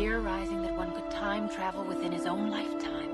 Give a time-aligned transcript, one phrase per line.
[0.00, 3.12] theorizing that one could time travel within his own lifetime,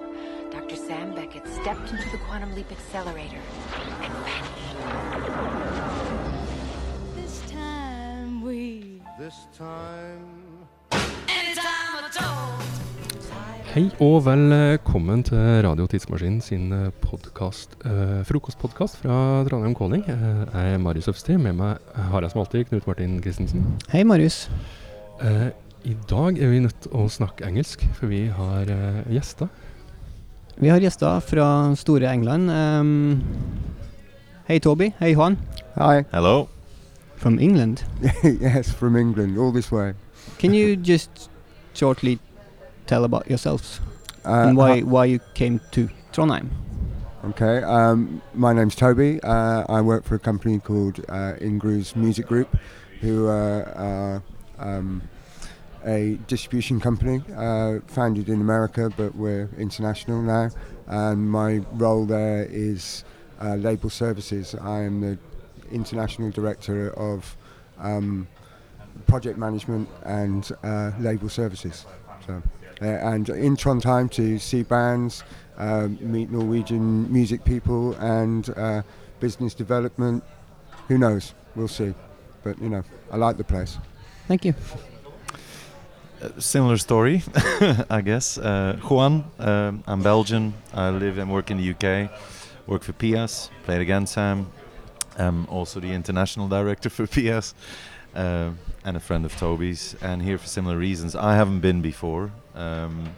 [0.52, 0.76] Dr.
[0.76, 3.42] Sam Beckett stepped into the quantum leap accelerator
[4.04, 4.54] and vanished.
[7.16, 10.22] This time we This time
[13.74, 16.72] Hei og velkommen til Radio Tidsmaskin sin
[17.02, 20.04] podcast, eh, frokostpodkast fra Trondheim Calling.
[20.08, 21.36] Eh, jeg er Marius Øfsti.
[21.36, 23.66] Med meg har jeg som alltid Knut Martin Christensen.
[23.92, 24.50] Hei, Marius.
[25.20, 25.50] Eh,
[25.86, 29.46] I dag er vi nødt til å snakke engelsk, for vi har uh, gjester.
[30.58, 31.46] Vi har gjester fra
[31.78, 32.50] store England.
[32.50, 33.22] Um,
[34.48, 34.88] hei, Toby.
[34.98, 35.36] Hei, Juan.
[35.76, 36.02] Hi.
[36.12, 36.48] Hello.
[37.16, 37.84] From England.
[38.24, 39.92] yes, from England, all this way.
[40.40, 41.30] Can you just
[41.74, 42.18] shortly
[42.86, 43.80] tell about yourselves
[44.26, 46.48] Uh, and why hi- why you came to Trondheim?
[47.30, 47.62] Okay.
[47.62, 49.20] Um, my name's Toby.
[49.22, 52.48] Uh, I work for a company called uh, Ingru's Music Group,
[53.00, 54.22] who uh, are
[54.58, 55.02] um,
[55.86, 60.50] a distribution company uh, founded in America, but we're international now.
[60.86, 63.04] And my role there is
[63.40, 64.54] uh, label services.
[64.60, 65.18] I am the
[65.70, 67.36] international director of
[67.78, 68.26] um,
[69.06, 71.86] project management and uh, label services.
[72.26, 72.42] So,
[72.82, 75.22] uh, and in Trondheim to see bands,
[75.56, 78.82] um, meet Norwegian music people, and uh,
[79.20, 80.24] business development.
[80.88, 81.34] Who knows?
[81.54, 81.94] We'll see.
[82.42, 83.78] But you know, I like the place.
[84.28, 84.54] Thank you.
[86.22, 87.22] Uh, similar story,
[87.90, 88.38] I guess.
[88.38, 90.54] Uh, Juan, um, I'm Belgian.
[90.72, 92.10] I live and work in the UK.
[92.66, 93.50] Work for PIAS.
[93.64, 94.46] Played against Sam.
[95.18, 97.54] I'm also the international director for PIAS.
[98.14, 101.14] Uh, and a friend of Toby's, and here for similar reasons.
[101.14, 103.10] I haven't been before, um,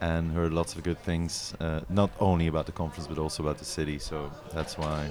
[0.00, 3.58] and heard lots of good things, uh, not only about the conference but also about
[3.58, 3.98] the city.
[4.00, 5.10] So that's why,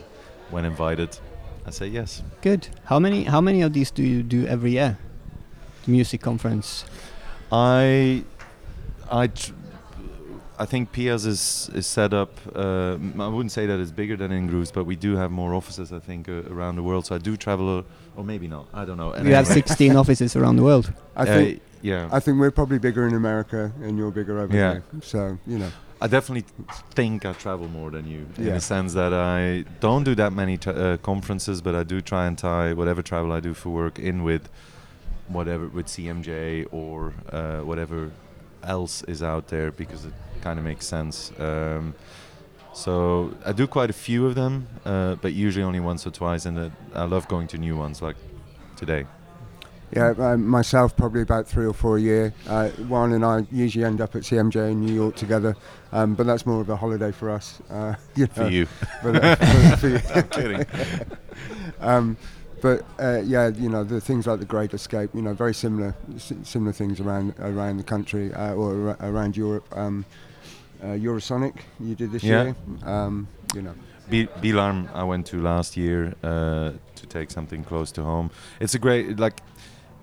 [0.50, 1.18] when invited,
[1.66, 2.22] I say yes.
[2.42, 2.68] Good.
[2.84, 4.98] How many how many of these do you do every year?
[5.86, 6.84] The music conference.
[7.58, 8.24] I,
[9.12, 9.52] I, tr-
[10.58, 12.32] I think PIAS is is set up.
[12.56, 15.54] Uh, m- I wouldn't say that it's bigger than INgrooves, but we do have more
[15.54, 15.94] offices.
[15.94, 17.06] I think uh, around the world.
[17.06, 17.84] So I do travel, uh,
[18.18, 18.66] or maybe not.
[18.74, 19.12] I don't know.
[19.12, 20.92] And you have 16 offices around the world.
[21.16, 24.56] I uh, think yeah, I think we're probably bigger in America, and you're bigger over
[24.56, 24.74] Yeah.
[24.74, 24.84] here.
[25.04, 26.46] So you know, I definitely
[26.96, 28.54] think I travel more than you in Yeah.
[28.56, 32.26] the sense that I don't do that many tra- uh, conferences, but I do try
[32.26, 34.50] and tie whatever travel I do for work in with
[35.28, 38.12] whatever with CMJ or uh, whatever
[38.64, 41.32] else is out there because it kind of makes sense.
[41.40, 41.94] Um,
[42.74, 46.46] so I do quite a few of them, uh, but usually only once or twice,
[46.46, 48.16] and uh, I love going to new ones like
[48.76, 49.06] today.
[49.96, 52.34] yeah, uh, myself probably about three or four a year.
[52.48, 55.56] Uh, Juan and I usually end up at CMJ in New York together,
[55.92, 57.62] um, but that's more of a holiday for us.
[57.70, 58.68] Uh, you For you,
[59.04, 60.00] but, uh, for- for you.
[60.16, 60.66] I'm kidding.
[61.80, 62.18] um,
[62.64, 65.94] but uh, yeah, you know the things like the Great Escape, you know, very similar,
[66.16, 69.66] s- similar things around around the country uh, or ar- around Europe.
[69.78, 70.06] Um,
[70.82, 72.44] uh, Eurosonic, you did this Yeah.
[72.44, 72.56] year.
[72.86, 73.74] Um, you know,
[74.10, 78.30] B- by:Larm I went to last year uh, to take something close to home.
[78.60, 79.42] It's a great like.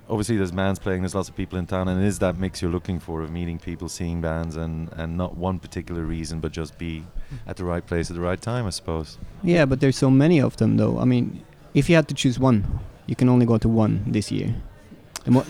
[0.09, 1.03] Obviously, there's bands playing.
[1.03, 3.31] There's lots of people in town, and it is that mix you're looking for of
[3.31, 7.04] meeting people, seeing bands, and and not one particular reason, but just be
[7.47, 9.19] at the right place at the right time, I suppose.
[9.44, 10.99] Yeah, but there's so many of them though.
[10.99, 11.26] I mean,
[11.75, 12.64] if you had to choose one,
[13.06, 14.54] you can only go to one this year.
[15.25, 15.47] The, mo-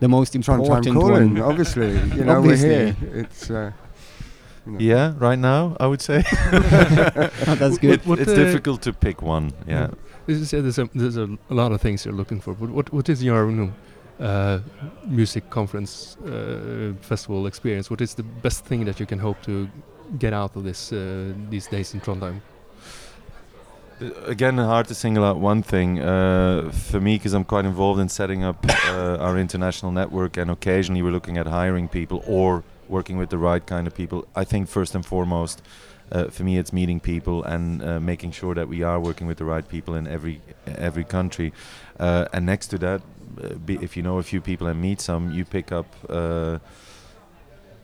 [0.00, 1.42] the most Trondheim important calling, one.
[1.42, 1.90] obviously.
[2.16, 2.68] You know, Obviously.
[2.68, 2.96] we're here.
[3.24, 3.50] It's.
[3.50, 3.72] Uh,
[4.66, 4.78] you know.
[4.78, 6.22] Yeah, right now I would say
[7.46, 7.90] Oh, that's good.
[8.00, 9.52] It- What, it's uh, difficult to pick one.
[9.66, 9.88] Yeah,
[10.26, 12.68] This is, uh, there's, a, there's a, a lot of things you're looking for, but
[12.70, 13.72] what, what is your you know,
[14.26, 14.58] uh,
[15.06, 17.90] music conference uh, festival experience?
[17.90, 19.68] What is the best thing that you can hope to
[20.18, 22.40] get out of this uh, these days in Trondheim?
[24.00, 28.08] Again, hard to single out one thing uh, for me because I'm quite involved in
[28.08, 33.18] setting up uh, our international network, and occasionally we're looking at hiring people or working
[33.18, 34.26] with the right kind of people.
[34.34, 35.60] I think first and foremost,
[36.10, 39.36] uh, for me, it's meeting people and uh, making sure that we are working with
[39.36, 41.52] the right people in every every country.
[41.98, 43.02] Uh, and next to that,
[43.42, 45.86] uh, if you know a few people and meet some, you pick up.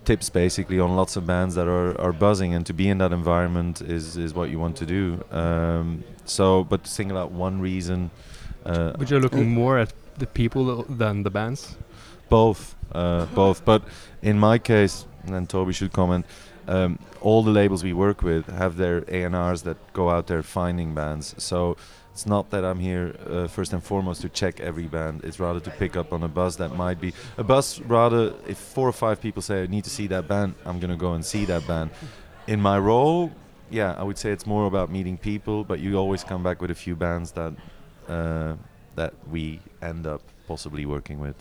[0.06, 3.12] Tips basically on lots of bands that are, are buzzing and to be in that
[3.12, 5.02] environment is, is what you want to do.
[5.30, 8.10] Um, so but to single out one reason
[8.64, 11.76] uh, But you're looking more at the people than the bands.
[12.28, 13.64] both uh, both.
[13.64, 13.82] But
[14.22, 16.24] in my case and Toby should comment
[16.68, 20.94] um, all the labels we work with have their A&Rs that go out there finding
[20.94, 21.34] bands.
[21.38, 21.76] So
[22.16, 25.22] it's not that I'm here uh, first and foremost to check every band.
[25.22, 27.78] It's rather to pick up on a buzz that might be a buzz.
[27.82, 30.96] Rather, if four or five people say I need to see that band, I'm gonna
[30.96, 31.90] go and see that band.
[32.46, 33.30] In my role,
[33.68, 36.70] yeah, I would say it's more about meeting people, but you always come back with
[36.70, 37.52] a few bands that
[38.08, 38.54] uh,
[38.94, 41.36] that we end up possibly working with.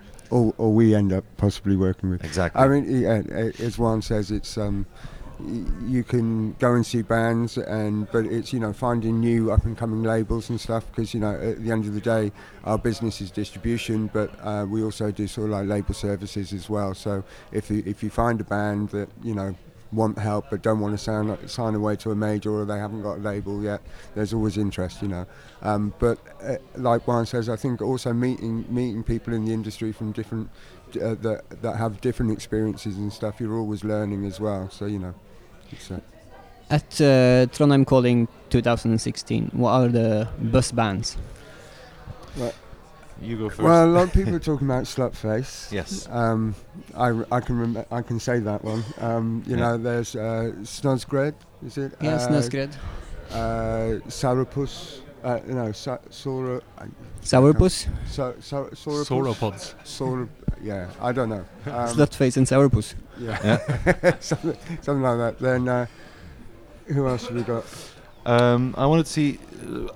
[0.30, 2.24] or, or we end up possibly working with.
[2.24, 2.58] Exactly.
[2.58, 3.22] I mean, yeah,
[3.58, 4.86] as Juan says, it's um,
[5.86, 9.76] you can go and see bands, and but it's you know finding new up and
[9.76, 12.32] coming labels and stuff because you know at the end of the day,
[12.64, 16.68] our business is distribution, but uh, we also do sort of like label services as
[16.68, 16.94] well.
[16.94, 19.54] So if you, if you find a band that you know
[19.90, 23.02] want help but don't want to sign sign away to a major or they haven't
[23.02, 23.80] got a label yet,
[24.14, 25.26] there's always interest, you know.
[25.62, 29.92] Um, but uh, like Juan says, I think also meeting meeting people in the industry
[29.92, 30.50] from different
[31.00, 34.68] uh, that that have different experiences and stuff, you're always learning as well.
[34.70, 35.14] So you know,
[35.70, 36.00] it's, uh,
[36.70, 41.16] At uh, Trondheim Calling 2016, what are the bus bands?
[43.20, 43.60] you go first.
[43.62, 45.72] well, a lot of people are talking about Slutface.
[45.72, 46.06] yes.
[46.10, 46.54] Um,
[46.96, 48.84] I, I can rem- I can say that one.
[49.00, 49.60] Um, you Yeah.
[49.62, 51.34] know, there's uh, Snozgred,
[51.66, 51.94] is it?
[52.00, 52.74] Yeah, uh, Snøskred.
[53.30, 55.00] Uh, Sourpuss.
[55.24, 56.60] Uh, no, Sa- Sora.
[57.24, 59.06] Sourpuss, So, so, Sourpuss.
[59.08, 59.74] Sauropods.
[59.84, 60.28] Saur-
[60.62, 61.44] yeah, I don't know.
[61.66, 62.94] Um, Slutface and Sourpuss.
[63.20, 65.38] Yeah, something, something like that.
[65.38, 65.86] Then uh,
[66.86, 67.64] who else have we got?
[68.26, 69.38] Um, I wanted to see.
[69.66, 69.88] Uh,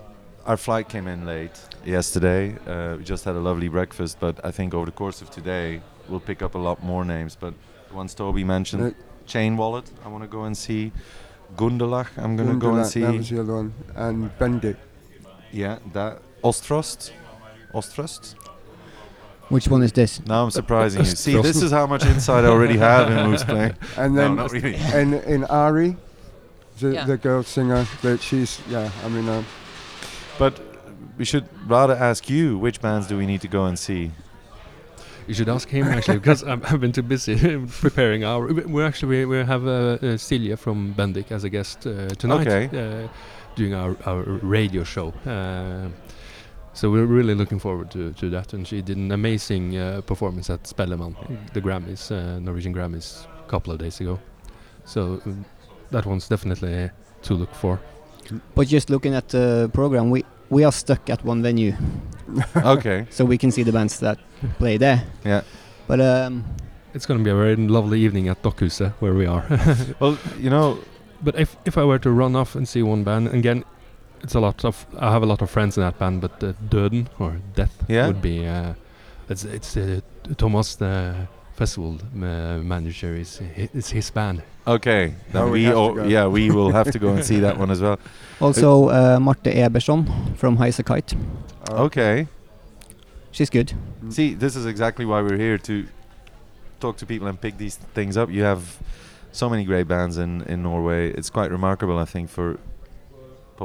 [0.45, 1.53] our flight came in late
[1.85, 2.57] yesterday.
[2.67, 5.81] Uh, we just had a lovely breakfast, but I think over the course of today
[6.09, 7.37] we'll pick up a lot more names.
[7.39, 7.55] But
[7.89, 8.91] the ones Toby mentioned, Uh,
[9.27, 9.89] Chain Wallet.
[10.05, 10.91] I want to go and see.
[11.57, 12.09] Gundelach.
[12.17, 13.35] I'm gonna go and Gundelat, That was see.
[13.37, 13.73] the other one.
[13.95, 14.77] And Bendik.
[15.53, 17.13] Yeah, that Ostrost.
[17.75, 18.35] Ostrost.
[19.53, 20.21] Which one is this?
[20.27, 21.15] Now I'm surprising you.
[21.25, 23.75] See, this is how much insight I already have in who's playing.
[23.97, 24.75] And No, then not really.
[25.01, 25.97] in in Ari,
[26.81, 27.07] the, Yeah.
[27.07, 28.91] the girl singer, that she's yeah.
[29.05, 29.43] I mean, uh,
[30.39, 30.55] But
[31.19, 34.11] we should rather ask you which bands do we need to go and see.
[35.29, 37.37] You should ask him actually, because I'm, I've been too busy
[37.81, 38.47] preparing our.
[38.47, 39.73] we- We actually we, we have uh,
[40.03, 42.65] uh, Celia from Bendik as a guest uh, tonight, Okay.
[42.73, 43.09] uh,
[43.57, 45.13] doing our, our radio show.
[46.75, 50.49] So we're really looking forward to, to that, and she did an amazing uh, performance
[50.51, 51.15] at Spellemann,
[51.53, 54.19] the Grammys, uh, Norwegian Grammys, a couple of days ago.
[54.85, 55.45] So um,
[55.91, 56.91] that one's definitely
[57.23, 57.79] to look for.
[58.55, 61.75] But just looking at the program, we we are stuck at one venue,
[62.57, 63.07] okay.
[63.11, 64.19] so we can see the bands that
[64.59, 65.03] play there.
[65.25, 65.43] Yeah.
[65.87, 66.45] But um,
[66.95, 69.45] It's going to be a very lovely evening at Dokkhuset where we are.
[70.01, 70.79] Well, you know,
[71.25, 73.65] But if if I were to run off and see one band again,
[74.23, 76.53] it's a lot of I have a lot of friends in that band, but uh,
[76.71, 78.07] Döden or Death Yeah.
[78.07, 78.75] would be uh,
[79.29, 80.01] it's it's uh,
[80.37, 81.15] Thomas the
[81.57, 84.43] festival uh, manager is hi- it's his band.
[84.67, 85.15] okay.
[85.33, 86.05] Then Oh, we we, have to oh, go.
[86.05, 87.99] yeah, we will have to go and see that one as well.
[88.41, 91.15] also uh, Marte Eberson from Highasakite.
[91.71, 92.27] uh, Okay.
[93.33, 93.73] She's good.
[94.11, 95.87] See, this is exactly why we're here to
[96.81, 98.29] talk to people and pick these things up.
[98.31, 98.61] You have
[99.33, 101.11] so many great bands in, in Norway.
[101.19, 102.59] It's quite remarkable, I think, for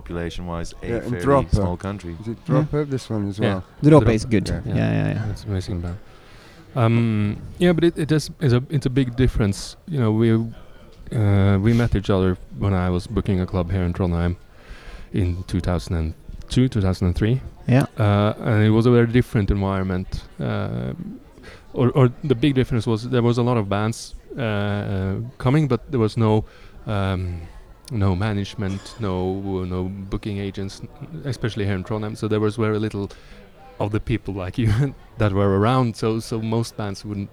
[0.01, 1.55] population-wise, a Yeah, and fairly Dropper.
[1.61, 2.13] small country.
[2.21, 2.85] Is it Dropper?
[2.85, 3.47] This one as Yeah.
[3.47, 3.63] well.
[3.83, 4.47] Droppe Droppe, is good.
[4.49, 4.61] yeah.
[4.65, 5.31] Yeah, yeah, yeah.
[5.31, 5.97] It's an amazing band.
[6.75, 9.59] Um, yeah, but it, it is is a it's a big difference.
[9.93, 13.83] You know, we uh, we met each other when I was booking a club here
[13.87, 14.35] in Trondheim
[15.13, 17.41] in 2002, 2003.
[17.67, 17.85] Yeah.
[17.99, 20.07] uh, and it was a very different environment.
[20.39, 20.93] Uh,
[21.73, 25.67] or, or the big difference was there was a lot of bands uh, uh, coming,
[25.67, 26.43] but there was no
[26.85, 27.41] um,
[27.91, 30.81] no management, no no booking agents,
[31.25, 32.17] especially here in Trondheim.
[32.17, 33.09] So there was very little
[33.79, 35.95] of the people like you that were around.
[35.95, 37.29] So so most bands wouldn't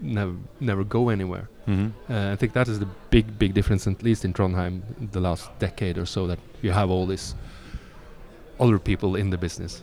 [0.00, 1.48] never never go anywhere.
[1.66, 2.12] Mm-hmm.
[2.12, 4.82] Uh, I think that is the big, big difference, at least in Trondheim,
[5.12, 7.34] the last decade or so, that you have all these
[8.58, 9.82] other people in the business.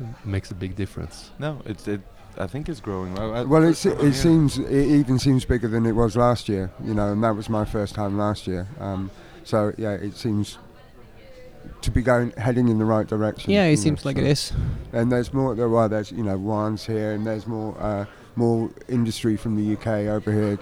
[0.00, 1.30] It makes a big difference.
[1.38, 2.00] No, it's it.
[2.38, 3.18] I think it's growing.
[3.18, 6.48] I- I- Well, it's, I- it seems it even seems bigger than it was last
[6.48, 6.70] year.
[6.84, 8.66] You know, and that was my first time last year.
[8.80, 9.10] Um,
[9.44, 10.58] so yeah, it seems
[11.82, 13.50] to be going heading in the right direction.
[13.52, 14.52] Yeah, you it know, seems like so- it is.
[14.92, 15.54] And there's more.
[15.54, 19.74] There, well, there's you know ones here, and there's more uh, more industry from the
[19.76, 20.58] UK over here.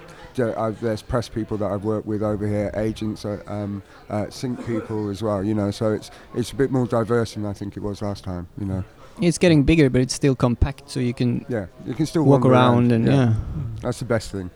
[0.57, 4.65] I've, there's press people that I've worked with over here, agents, uh, um, uh, sync
[4.65, 5.43] people as well.
[5.43, 8.23] You know, so it's it's a bit more diverse than I think it was last
[8.23, 8.47] time.
[8.57, 8.83] You know,
[9.21, 12.41] It's getting bigger, but it's still compact, so you can yeah, you can still walk
[12.43, 13.33] wander around and yeah.
[13.81, 14.49] That's the best thing.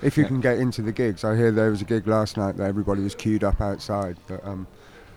[0.00, 0.28] If you Yeah.
[0.28, 3.02] can get into the gigs, I hear there was a gig last night that everybody
[3.02, 4.66] was queued up outside, but um,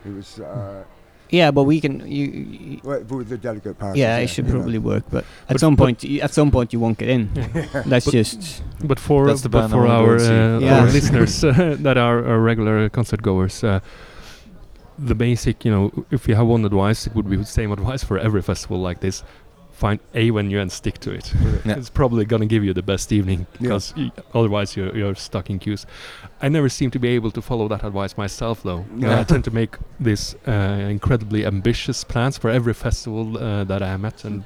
[0.06, 0.84] it was uh,
[1.32, 2.00] Yeah, but we can.
[2.06, 3.98] You, you well, with the delegate passes.
[3.98, 4.60] yeah, it should you know.
[4.60, 7.30] probably work, but at some but- point, you, at some point, you won't get in.
[7.86, 10.80] That's But- just But for That's the but for our, uh, Yeah.
[10.82, 13.80] our listeners uh, that are, are regular concert goers, uh,
[14.98, 18.04] the basic, you know, if you have one advice, it would be the same advice
[18.04, 19.24] for every festival like this.
[19.72, 21.34] Find a venue and stick to it.
[21.66, 21.78] Yeah.
[21.78, 25.60] It's probably gonna give you the best evening because y- otherwise you're, you're stuck in
[25.60, 25.86] queues.
[26.42, 28.86] I never seem to be able to follow that advice myself, though.
[28.96, 29.20] Yeah.
[29.22, 30.52] I tend to make these uh,
[30.90, 34.46] incredibly ambitious plans for every festival uh, that I am at, and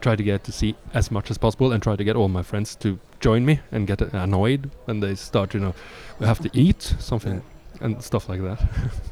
[0.00, 2.42] try to get to see as much as possible and try to get all my
[2.42, 5.74] friends to join me and get uh, annoyed when they start, you know,
[6.20, 7.42] we have to eat something
[7.80, 8.60] and stuff like that.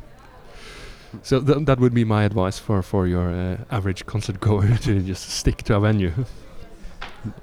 [1.23, 5.01] so th- that would be my advice for for your uh, average concert goer to
[5.01, 6.13] just stick to a venue.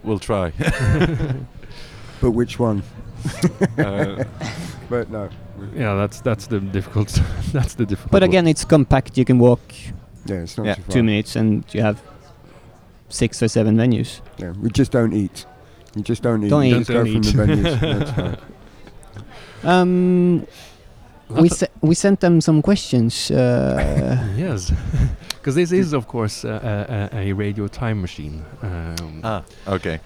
[0.04, 0.52] We'll try.
[2.22, 2.82] But which one?
[3.78, 4.24] Uh,
[4.90, 5.30] But no.
[5.76, 7.20] yeah, that's that's the difficult.
[7.54, 8.12] that's the difficult.
[8.12, 9.18] But again, it's compact.
[9.18, 9.60] You can walk
[10.26, 10.76] Yeah, it's not Yeah.
[10.76, 10.94] too far.
[10.94, 11.98] two minutes and you have
[13.10, 14.22] six or seven venues.
[14.38, 15.46] Yeah, we just don't eat.
[15.96, 16.50] You just don't eat.
[16.50, 16.80] Don't you eat.
[16.80, 17.80] just go Don't from the venues.
[18.00, 18.38] That's fine.
[19.64, 20.48] Um,
[21.30, 23.32] we That's se- we sent them some questions.
[23.32, 24.72] Uh, yes,
[25.30, 28.44] because this is of course uh, a, a, a radio time machine.
[28.62, 30.00] Um, ah, okay.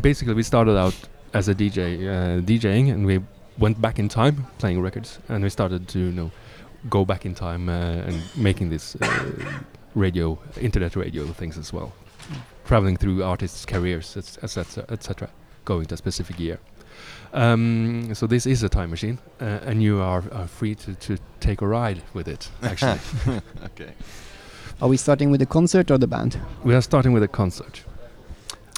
[0.00, 0.94] basically, we started out
[1.32, 3.20] as a DJ, uh, DJing, and we
[3.58, 6.30] went back in time playing records, and we started to you know
[6.88, 9.24] go back in time uh, and making this uh,
[9.94, 11.92] radio, internet radio things as well,
[12.64, 15.28] traveling through artists' careers, etc., etc.,
[15.64, 16.58] going to a specific year.
[17.36, 21.18] Um, so this is a time machine, uh, and you are, are free to, to
[21.38, 22.48] take a ride with it.
[22.62, 22.98] Actually,
[23.64, 23.92] okay.
[24.80, 26.40] are we starting with the concert or the band?
[26.64, 27.84] we are starting with a concert.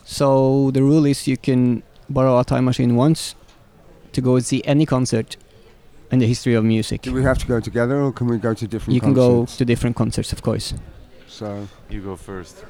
[0.04, 3.36] So the rule is you can borrow a time machine once
[4.12, 5.36] to go and see any concert
[6.10, 7.02] in the history of music.
[7.02, 8.94] Do we have to go together, or can we go to different?
[8.94, 10.74] You can go to different concerts, of course.
[11.28, 12.64] So You go first.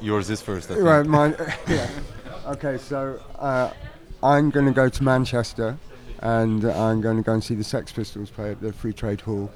[0.00, 0.70] Yours is first.
[0.70, 0.86] I think.
[0.86, 1.34] right, mine.
[1.68, 1.88] yeah.
[2.46, 3.70] Okay, so uh,
[4.22, 5.78] I'm going to go to Manchester,
[6.18, 9.22] and I'm going to go and see the Sex Pistols play at the Free Trade
[9.22, 9.50] Hall,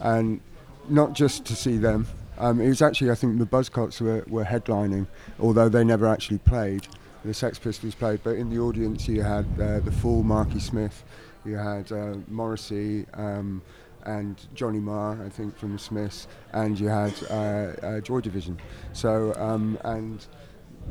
[0.00, 0.40] and
[0.88, 2.08] not just to see them.
[2.38, 5.06] Um, it was actually, I think, the Buzzcocks were, were headlining,
[5.38, 6.88] although they never actually played.
[7.24, 11.04] The Sex Pistols played, but in the audience you had uh, the Fall Marky Smith,
[11.44, 13.62] you had uh, Morrissey um,
[14.02, 18.58] and Johnny Marr, I think, from the Smiths, and you had uh, uh, Joy Division.
[18.94, 20.26] So, um, and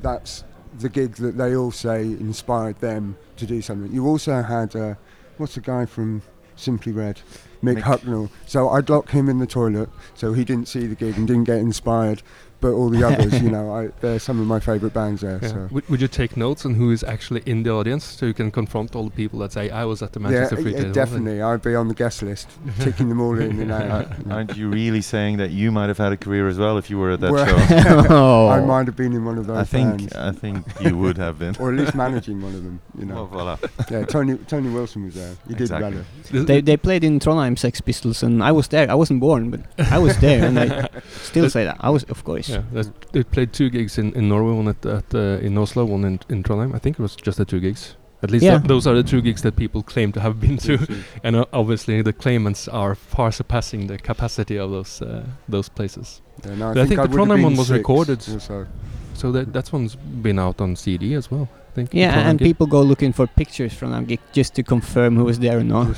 [0.02, 0.46] that's
[0.80, 3.92] the gig that they all say inspired them to do something.
[3.92, 4.96] You also had, uh,
[5.38, 6.22] what's the guy from
[6.56, 7.22] Simply Red?
[7.64, 7.82] Mick, Mick.
[7.82, 8.30] Hucknall.
[8.46, 11.44] So I'd lock him in the toilet so he didn't see the gig and didn't
[11.46, 12.24] get inspired.
[12.62, 15.40] But all the others, you know, I, they're some of my favourite bands there.
[15.42, 15.48] Yeah.
[15.50, 15.68] So.
[15.72, 18.52] Would, would you take notes on who is actually in the audience so you can
[18.52, 20.94] confront all the people that say I was at the Manchester yeah, Free yeah, Trade
[20.94, 21.42] definitely.
[21.42, 22.48] I'd be on the guest list,
[22.80, 23.90] ticking them all in and out.
[23.92, 26.90] Ar- Aren't you really saying that you might have had a career as well if
[26.92, 28.06] you were at that Well, show?
[28.14, 28.48] oh.
[28.58, 31.18] I might have been in one of those I think bands, I think you would
[31.18, 31.56] have been.
[31.60, 32.80] or at least managing one of them.
[32.96, 33.58] You Oh, know, voila.
[33.90, 34.06] yeah.
[34.06, 35.34] Tony Tony Wilson was there.
[35.48, 36.04] He did Exactly.
[36.30, 36.44] better.
[36.44, 38.90] They, they played in Trondheim Sex Pistols and I was there.
[38.92, 40.90] I wasn't born, but I was there and I
[41.24, 41.78] still say that.
[41.80, 42.51] I was, of course.
[42.52, 45.86] Yeah, that's- they played two gigs in, in Norway, one at, at uh, in Oslo,
[45.86, 46.74] one in, in Trondheim.
[46.76, 47.96] I think it was just the two gigs.
[48.24, 48.60] At least Yeah.
[48.60, 50.78] tho- those are the two gigs that people claim to have been to,
[51.24, 56.22] and uh, obviously the claimants are far surpassing the capacity of those uh, those places.
[56.46, 58.20] Yeah, no, But I think I the Trondheim one was six recorded.
[58.30, 58.66] or so.
[59.14, 61.48] So that that one's been out on CD as well.
[61.72, 61.90] I think.
[61.94, 62.48] Yeah, Trondheim and gig.
[62.50, 65.64] people go looking for pictures from that gig just to confirm who was there or
[65.64, 65.98] not.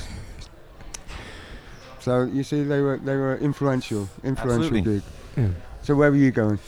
[2.00, 5.02] So you see, they were they were influential, influential Absolutely.
[5.36, 5.52] gig.
[5.84, 5.88] Yeah.
[5.88, 6.60] So where were you going?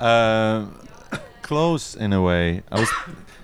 [0.00, 0.66] Uh,
[1.42, 2.62] close in a way.
[2.70, 2.90] I was.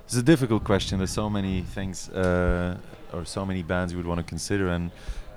[0.04, 0.98] It's a difficult question.
[0.98, 2.78] There's so many things, uh,
[3.12, 4.90] or so many bands you would want to consider, and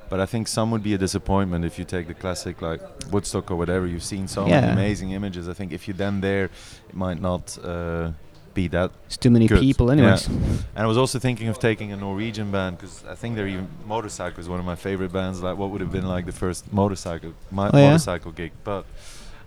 [0.10, 2.82] but I think some would be a disappointment if you take the classic like
[3.12, 3.86] Woodstock or whatever.
[3.86, 5.50] You've seen so many amazing images.
[5.50, 6.46] I think if you're then there,
[6.90, 8.12] it might not uh,
[8.54, 8.92] be that.
[9.08, 9.60] It's too many Good.
[9.60, 10.28] people, anyways.
[10.28, 13.68] And I was also thinking of taking a Norwegian band because I think they're even
[13.86, 15.42] Motorcycle is one of my favorite bands.
[15.42, 17.88] Like what would have been like the first motorcycle my Oh, yeah?
[17.88, 18.86] motorcycle gig, but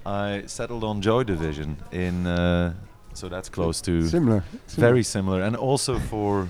[0.07, 2.27] I settled on Joy Division in.
[2.27, 2.75] Uh,
[3.15, 4.43] so that's close to Similar.
[4.71, 6.49] very similar, and also for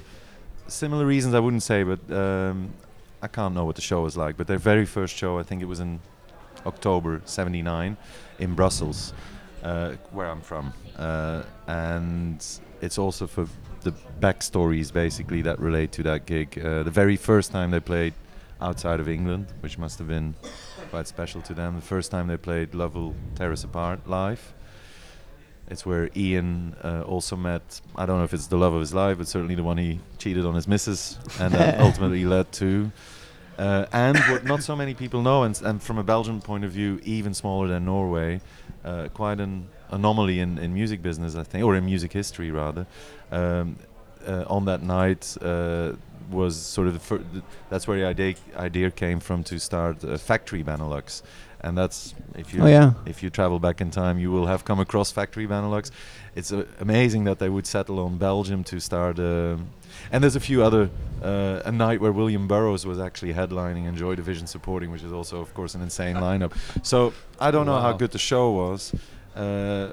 [0.67, 1.35] similar reasons.
[1.35, 2.71] I wouldn't say, but um,
[3.23, 4.37] I can't know what the show was like.
[4.37, 6.01] But their very first show, I think it was in
[6.65, 7.97] October '79
[8.39, 9.13] in Brussels,
[9.63, 12.45] uh, where I'm from, uh, and
[12.81, 13.47] it's also for
[13.83, 16.59] the backstories basically that relate to that gig.
[16.59, 18.15] Uh, the very first time they played
[18.61, 20.35] outside of England, which must have been
[20.95, 21.75] quite special to them.
[21.75, 24.55] The first time they played Love Will Tear Us Apart live.
[25.67, 27.81] It's where Ian uh, also met.
[27.97, 29.99] I don't know if it's the love of his life, but certainly the one he
[30.19, 32.93] cheated on his missus, and that ultimately led to.
[33.59, 36.71] Uh, and what not so many people know, and, and from a Belgian point of
[36.71, 38.41] view, even smaller than Norway,
[38.85, 42.87] uh, quite an anomaly in, in music business, I think, or in music history rather.
[43.33, 43.94] Um, uh,
[44.47, 45.93] on that night uh,
[46.31, 47.25] was sort of the fir-
[47.71, 51.23] that's where the idea idea came from to start uh, Factory Benelux,
[51.61, 52.93] and that's if you Oh, yeah.
[53.07, 55.91] if you travel back in time, you will have come across Factory Benelux.
[56.35, 59.19] It's uh, amazing that they would settle on Belgium to start.
[59.19, 59.67] um
[60.13, 60.89] and there's a few other
[61.23, 65.13] uh, a night where William Burroughs was actually headlining and Joy Division supporting, which is
[65.13, 66.53] also, of course, an insane lineup.
[66.83, 68.93] So I don't know how good the show was.
[69.37, 69.93] Uh,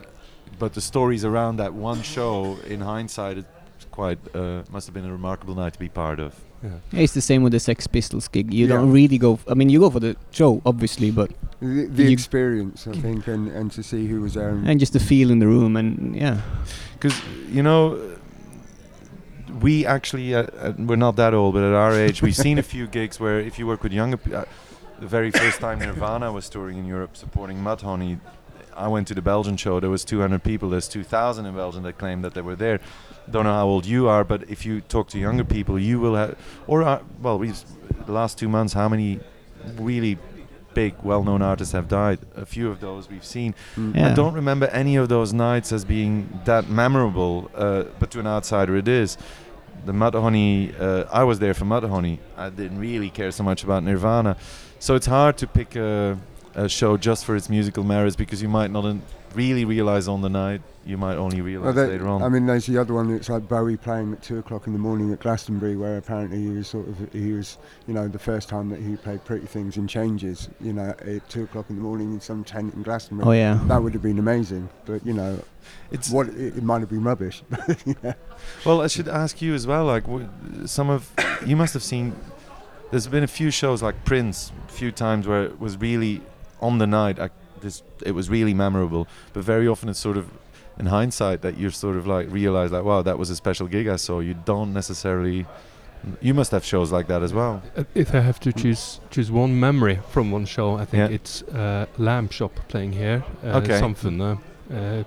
[0.60, 3.46] but the stories around that one show, in hindsight,
[3.92, 6.34] quite uh, must have been a remarkable night to be part of.
[6.64, 7.02] Yeah.
[7.04, 8.54] It's the same with the Sex Pistols gig.
[8.54, 8.76] You Yeah.
[8.76, 9.34] don't really go.
[9.34, 13.28] F- I mean, you go for the show, obviously, but The, the experience, I think,
[13.28, 14.50] and, and to see who was there.
[14.50, 16.38] And and just the feel in the room, and yeah,
[16.94, 17.16] Because
[17.52, 17.98] you know,
[19.60, 22.64] we actually uh, uh, we're not that old, but at our age, we've seen a
[22.64, 24.46] few gigs where if you work with younger, pe- uh,
[25.00, 28.20] the very first time Nirvana was touring in Europe supporting Mudhoney,
[28.76, 29.80] I went to the Belgian show.
[29.80, 30.70] There was 200 people.
[30.70, 32.80] There's 2,000 in Belgium that claimed that they were there.
[33.30, 36.16] Don't know how old you are, but if you talk to younger people, you will
[36.16, 36.38] have,
[36.68, 37.64] or uh, well, we've
[38.06, 39.20] the last two months, how many
[39.78, 40.18] really
[40.74, 42.20] big, well-known artists have died?
[42.36, 43.54] A few of those we've seen.
[43.76, 43.96] Mm.
[43.96, 44.12] Yeah.
[44.12, 48.28] I don't remember any of those nights as being that memorable, uh, but to an
[48.28, 49.18] outsider it is.
[49.86, 52.20] The Mudhoney, uh, I was there for Mudhoney.
[52.38, 54.38] I didn't really care so much about Nirvana.
[54.80, 56.18] So it's hard to pick a,
[56.56, 59.02] a show just for its musical merits because you might not in-
[59.36, 60.62] really realize on the night.
[60.86, 62.24] You might only realize Well, that- later on.
[62.24, 63.12] I mean, there's the other one.
[63.14, 66.50] It's like Bowie playing at two o'clock in the morning at Glastonbury, where apparently he
[66.50, 69.78] was sort of he was, you know, the first time that he played Pretty Things
[69.78, 73.30] and Changes, you know, at two o'clock in the morning in some tent in Glastonbury.
[73.30, 73.60] oh yeah.
[73.68, 75.40] That would have been amazing, but you know,
[75.92, 77.44] it's what it, it might have been rubbish.
[77.86, 78.14] yeah.
[78.66, 79.86] Well, I should ask you as well.
[79.86, 80.28] Like, w-
[80.66, 81.12] some of
[81.46, 82.16] you must have seen.
[82.90, 86.22] There's been a few shows like Prince, a few times where it was really
[86.62, 87.20] on the night.
[87.20, 87.30] I,
[87.62, 90.26] this it was really memorable, but very often it's sort of
[90.80, 93.88] in hindsight that you're sort of like realize like, wow, that was a special gig
[93.88, 94.20] I saw.
[94.20, 95.46] You don't necessarily.
[96.20, 97.62] You must have shows like that as well.
[97.94, 101.16] If I have to choose choose one memory from one show, I think Yeah.
[101.16, 103.24] it's uh, Lambchop playing here.
[103.44, 103.78] Uh, Okay.
[103.80, 104.20] Something.
[104.20, 104.36] Uh,
[104.74, 105.04] uh,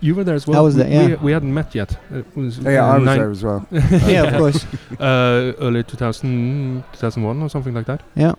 [0.00, 0.58] you were there as well.
[0.58, 1.16] I was We- there, yeah.
[1.22, 1.96] we hadn't met yet.
[2.12, 3.66] It was yeah, I was there as well.
[3.70, 4.66] yeah, of course.
[5.00, 8.02] uh, early 2000, 2001 or something like that.
[8.14, 8.34] Yeah.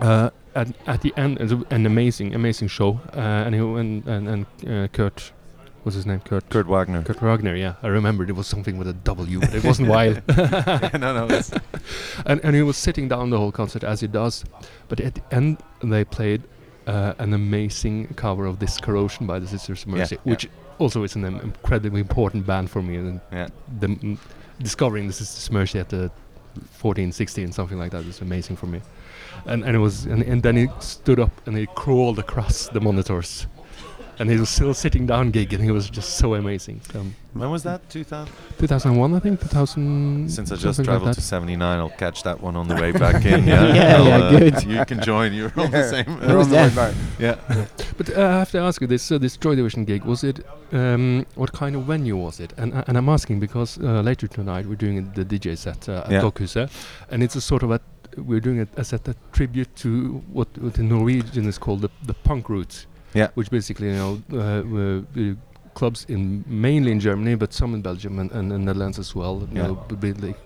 [0.00, 3.00] Uh, at, at the end, an amazing, amazing show.
[3.14, 5.32] Uh, and he, and and, and uh, Kurt,
[5.82, 6.20] what's his name?
[6.20, 6.48] Kurt.
[6.50, 7.02] Kurt Wagner.
[7.02, 10.22] Kurt Wagner, yeah, I remembered it was something with a W, but it wasn't Wild.
[10.36, 11.26] no, no.
[11.30, 11.52] It's
[12.26, 14.44] and and he was sitting down the whole concert as he does,
[14.88, 16.42] but at the end they played
[16.86, 20.30] uh, an amazing cover of "This Corrosion" by the Sisters of Mercy, yeah.
[20.30, 22.96] which also is an incredibly important band for me.
[22.96, 23.48] And yeah.
[23.80, 24.18] the, m-
[24.60, 26.10] discovering the Sisters of Mercy at the
[26.58, 28.04] 14, 16, something like that.
[28.04, 28.80] is amazing for me.
[29.46, 32.80] And and it was and, and then he stood up and he crawled across the
[32.80, 33.46] monitors.
[34.20, 36.80] And he was still sitting down gig, and he was just so amazing.
[36.94, 37.88] Um, When was that?
[37.88, 38.32] 2000.
[38.58, 39.40] 2001, I think.
[39.40, 40.28] 2000.
[40.28, 42.90] Since I just something like traveled to 79, I'll catch that one on the way
[42.92, 43.44] back in.
[43.48, 44.64] Yeah, Yeah, yeah, uh, good.
[44.64, 45.32] You can join.
[45.32, 46.06] You're on the same.
[46.20, 46.74] We're was on the way that?
[46.74, 46.94] back.
[47.48, 47.66] yeah.
[47.96, 50.44] But uh, I have to ask you this: uh, this Joy Division gig was it?
[50.72, 52.52] Um, what kind of venue was it?
[52.56, 56.02] And uh, and I'm asking because uh, later tonight we're doing the DJ set uh,
[56.06, 56.22] at Yeah.
[56.22, 56.70] Dokkhuset,
[57.10, 57.80] and it's a sort of a
[58.16, 61.90] we're doing a, a set a tribute to what, what in Norwegian is called the,
[62.04, 62.86] the punk roots.
[63.14, 63.28] Yeah.
[63.34, 65.34] Which basically you know uh, were, uh,
[65.74, 69.40] clubs in mainly in Germany, but some in Belgium and, and, and Netherlands as well.
[69.52, 69.66] You Yeah.
[69.68, 70.36] know, b- b- like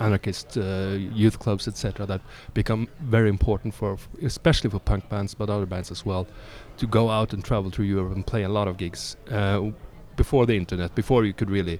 [0.00, 2.06] anarchist uh, youth clubs, etc.
[2.06, 2.20] That
[2.52, 6.26] become very important for, f- especially for punk bands, but other bands as well,
[6.76, 9.70] to go out and travel through Europe and play a lot of gigs uh,
[10.16, 11.78] before the internet, before you could really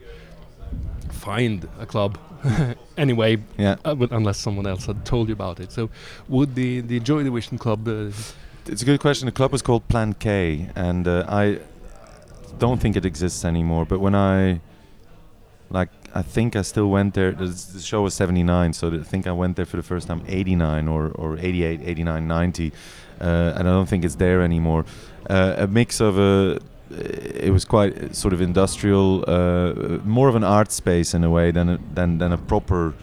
[1.10, 2.18] find a club.
[2.96, 3.76] anyway, Yeah.
[3.84, 5.72] uh, but unless someone else had told you about it.
[5.72, 5.90] So,
[6.28, 7.88] would the the Joy Division club?
[8.66, 9.26] Uh, It's a good question.
[9.26, 11.60] The club was called Plan K, and uh, I
[12.58, 13.84] don't think it exists anymore.
[13.84, 14.60] But when I,
[15.70, 17.32] like, I think I still went there.
[17.32, 20.88] The, show was 79, so I think I went there for the first time 89
[20.88, 22.72] or, or 88, 89, 90.
[23.20, 23.24] Uh,
[23.56, 24.84] and I don't think it's there anymore.
[25.28, 26.60] Uh, a mix of a.
[26.90, 31.30] It was quite uh, sort of industrial, uh, more of an art space in a
[31.30, 32.94] way than a, than than a proper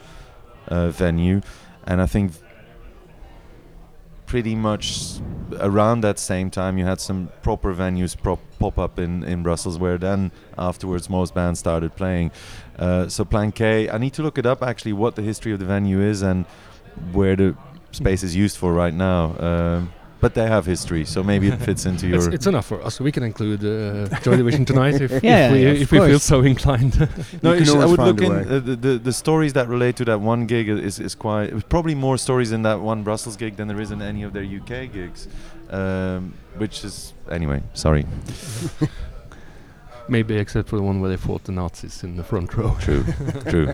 [0.67, 1.41] uh, venue,
[1.87, 2.31] and I think
[4.27, 5.19] pretty much
[5.59, 9.77] around that same time you had some proper venues prop, pop up in, in Brussels
[9.77, 12.31] where then afterwards most bands started playing.
[12.77, 15.59] Uh, so Plan K, I need to look it up actually what the history of
[15.59, 16.45] the venue is and
[17.11, 17.55] where the
[17.91, 19.37] space is used for right now.
[19.39, 22.33] Um, but they have history, so maybe it fits into your.
[22.33, 22.99] it's enough for us.
[22.99, 25.99] We can include uh, Joy Division tonight if, Yeah, if we, yeah, of if we
[25.99, 26.99] feel so inclined.
[27.43, 29.67] no, You it's- can I would find look in uh, the, the the stories that
[29.67, 31.67] relate to that one gig is is quite.
[31.69, 34.43] Probably more stories in that one Brussels gig than there is in any of their
[34.59, 35.27] UK gigs,
[35.69, 37.61] um, which is anyway.
[37.73, 38.05] Sorry.
[40.07, 42.75] Maybe except for the one where they fought the Nazis in the front row.
[42.81, 43.03] True.
[43.49, 43.73] True.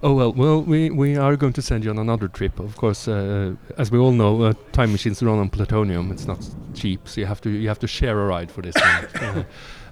[0.00, 2.60] Oh well, well we, we are going to send you on another trip.
[2.60, 6.12] Of course, uh, as we all know, uh, time machines run on plutonium.
[6.12, 6.38] It's not
[6.72, 9.22] cheap, so you have to you have to share a ride for this, one.
[9.22, 9.44] uh,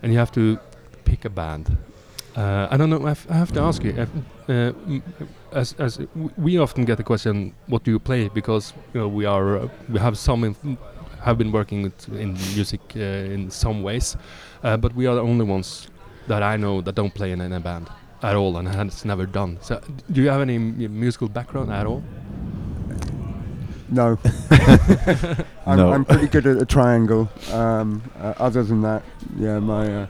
[0.03, 0.59] and you have to
[1.05, 1.77] pick a band.
[2.37, 3.05] Uh, I don't know.
[3.05, 3.95] I have, I have to ask you,
[4.49, 4.73] uh, uh,
[5.53, 9.09] as as w- we often get the question, "What do you play?" Because you know
[9.09, 10.79] we are uh, we have some inf-
[11.25, 14.16] have been working with in music uh, in some ways,
[14.62, 15.88] uh, but we are the only ones
[16.29, 17.88] that I know that don't play in any band
[18.22, 19.59] at all and has never done.
[19.62, 22.02] So, do you have any m- musical background at all?
[23.88, 24.18] No.
[25.66, 25.92] I'm, No.
[25.92, 27.29] I'm pretty good at a triangle.
[27.52, 29.02] Um, uh, other than that,
[29.38, 30.02] yeah, my.
[30.02, 30.07] Uh,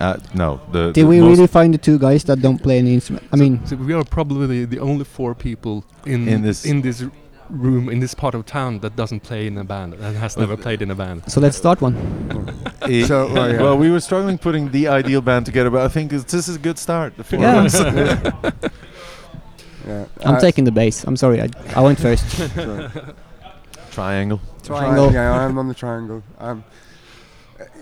[0.00, 2.94] Uh, no, the, Did the we really find the two guys that don't play any
[2.94, 3.22] instrument?
[3.32, 6.64] I So- mean, so we are probably the, the only four people in In this-
[6.70, 7.10] in this r-
[7.52, 10.56] room in this part of town that doesn't play in a band and has never
[10.56, 11.30] played in a band.
[11.30, 11.94] so let's start one.
[13.06, 13.62] So, well, yeah.
[13.62, 16.58] well, we were struggling putting the ideal band together, but I think this is a
[16.58, 17.16] good start.
[17.16, 17.62] The Yeah.
[17.62, 17.80] us.
[19.86, 20.06] yeah.
[20.24, 21.04] I'm uh, taking the bass.
[21.04, 22.28] I'm sorry, I, I went first.
[22.28, 22.88] sorry.
[23.92, 24.40] Triangle.
[24.64, 25.06] Triangle.
[25.10, 26.22] Tri- yeah, I'm on the triangle.
[26.38, 26.64] Um,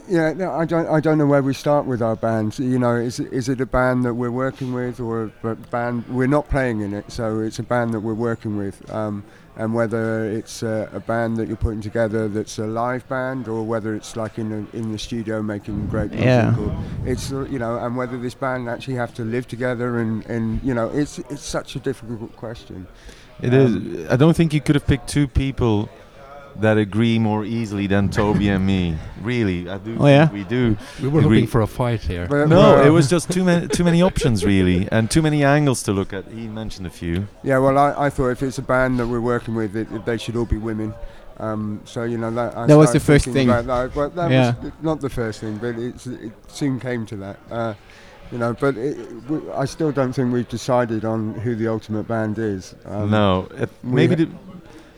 [0.09, 0.87] yeah, no, I don't.
[0.89, 2.59] I don't know where we start with our band.
[2.59, 6.05] You know, is it- is it a band that we're working with, or a band
[6.09, 7.11] we're not playing in it?
[7.13, 9.25] So it's a band that we're working with, um,
[9.61, 13.63] and whether it's uh, a band that you're putting together that's a live band, or
[13.63, 16.27] whether it's like in the in the studio making great music.
[16.27, 16.59] Yeah.
[16.59, 20.63] Or it's you know, and whether this band actually have to live together, and and
[20.63, 22.87] you know, it's it's such a difficult question.
[23.43, 24.11] It is.
[24.11, 25.91] I don't think you could have picked two people
[26.61, 28.97] that agree more easily than Toby and me.
[29.23, 29.97] Really, I do.
[29.99, 30.31] Oh, yeah?
[30.31, 30.77] we do.
[31.03, 31.39] We were Agree.
[31.41, 32.27] hoping for a fight here.
[32.29, 35.45] But, No, well, it was just too many too many options really, and too many
[35.45, 36.27] angles to look at.
[36.29, 37.27] He mentioned a few.
[37.43, 40.05] Yeah, well, I, I thought if it's a band that we're working with, it, it-
[40.05, 40.95] they should all be women.
[41.39, 42.57] Um, so you know that.
[42.57, 43.49] I That was the first thing.
[43.49, 43.67] That.
[43.95, 44.55] Well, that Yeah.
[44.63, 47.39] was not the first thing, but it's, it soon came to that.
[47.51, 47.75] Uh,
[48.31, 48.97] you know, but it,
[49.29, 52.75] we, I still don't think we've decided on who the ultimate band is.
[52.85, 54.29] Um, no, uh, maybe the,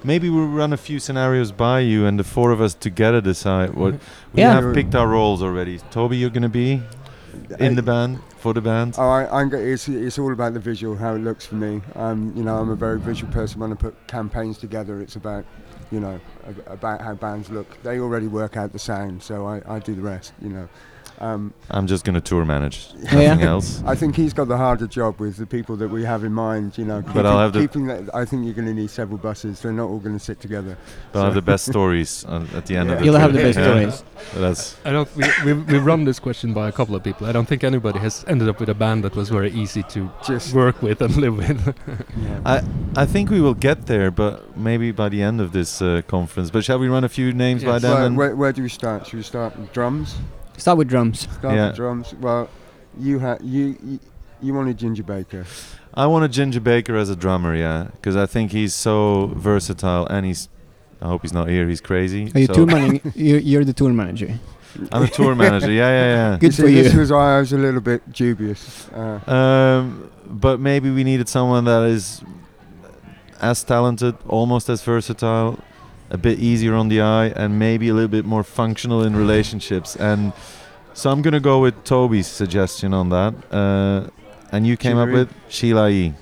[0.04, 3.74] maybe we'll run a few scenarios by you, and the four of us together decide
[3.74, 3.94] what.
[4.32, 4.60] We Yeah.
[4.60, 5.78] have picked our roles already.
[5.90, 6.82] Toby, you're gonna be
[7.58, 8.94] in the band for the band.
[8.98, 11.80] Oh, I, I'm, it's, it's all about the visual, how it looks for me.
[11.94, 13.60] Um, you know, I'm a very visual person.
[13.60, 15.44] When I put campaigns together, it's about,
[15.90, 17.80] you know, ab- about how bands look.
[17.82, 20.32] They already work out the sound, so I, I do the rest.
[20.42, 20.68] You know,
[21.22, 23.28] um, I'm just gonna tour manage, yeah?
[23.28, 23.82] nothing else.
[23.86, 26.76] I think he's got the harder job with the people that we have in mind.
[26.76, 28.14] You know, But I'll have the- keeping that.
[28.14, 29.60] I think you're going to need several buses.
[29.62, 30.76] They're not all going to sit together.
[31.12, 32.98] But I have the best stories on, at the end of Yeah.
[33.00, 33.54] the You'll have the trip.
[33.54, 33.90] best Yeah.
[33.90, 34.04] stories.
[34.34, 35.08] That's I don't.
[35.16, 37.26] We, we've, we've run this question by a couple of people.
[37.26, 40.10] I don't think anybody has ended up with a band that was very easy to
[40.26, 41.74] Just work with and live with.
[42.16, 42.40] yeah.
[42.54, 42.62] I
[42.96, 46.50] I think we will get there, but maybe by the end of this uh, conference.
[46.50, 47.82] But shall we run a few names by Yes.
[47.82, 48.16] then?
[48.16, 49.06] Where, where, where do we start?
[49.06, 50.16] Should we start with drums?
[50.62, 51.20] Start with drums.
[51.38, 51.66] Start Yeah.
[51.68, 52.14] with drums.
[52.20, 52.48] Well,
[52.96, 53.98] you had you, you
[54.40, 55.44] you wanted Ginger Baker.
[55.92, 60.24] I wanted Ginger Baker as a drummer, yeah, because I think he's so versatile and
[60.24, 60.48] he's.
[61.00, 61.66] I hope he's not here.
[61.68, 62.30] He's crazy.
[62.32, 63.12] Are you so- tour managing?
[63.16, 64.38] You're, you're the tour manager.
[64.92, 65.72] I'm a tour manager.
[65.72, 66.38] Yeah, yeah, yeah.
[66.38, 67.00] Good see, for This you.
[67.00, 68.88] was why I was a little bit dubious.
[68.90, 72.22] Uh, Um, but maybe we needed someone that is
[73.40, 75.58] as talented, almost as versatile,
[76.12, 79.96] a bit easier on the eye, and maybe a little bit more functional in relationships.
[79.96, 80.32] And
[80.94, 83.34] so I'm gonna go with Toby's suggestion on that.
[83.50, 84.10] Uh,
[84.52, 86.12] and you came up with Sheila E.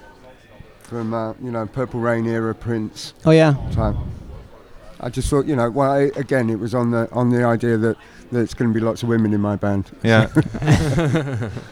[0.85, 3.55] from uh, you know Purple Rain era Prince Oh yeah.
[3.73, 3.97] type.
[5.01, 7.77] I just thought you know well I, again it was on the on the idea
[7.79, 7.97] that
[8.31, 9.91] there's going to be lots of women in my band.
[10.05, 10.29] Yeah,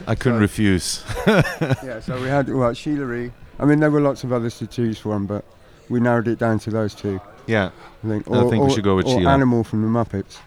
[0.07, 1.03] I couldn't So- refuse.
[1.27, 3.31] yeah, so we had well Sheila E.
[3.59, 5.45] I mean there were lots of others to choose from, but
[5.89, 7.21] we narrowed it down to those two.
[7.49, 7.71] Yeah,
[8.03, 8.31] I think.
[8.31, 9.31] I think we should go with or Sheila.
[9.31, 10.37] Animal from the Muppets.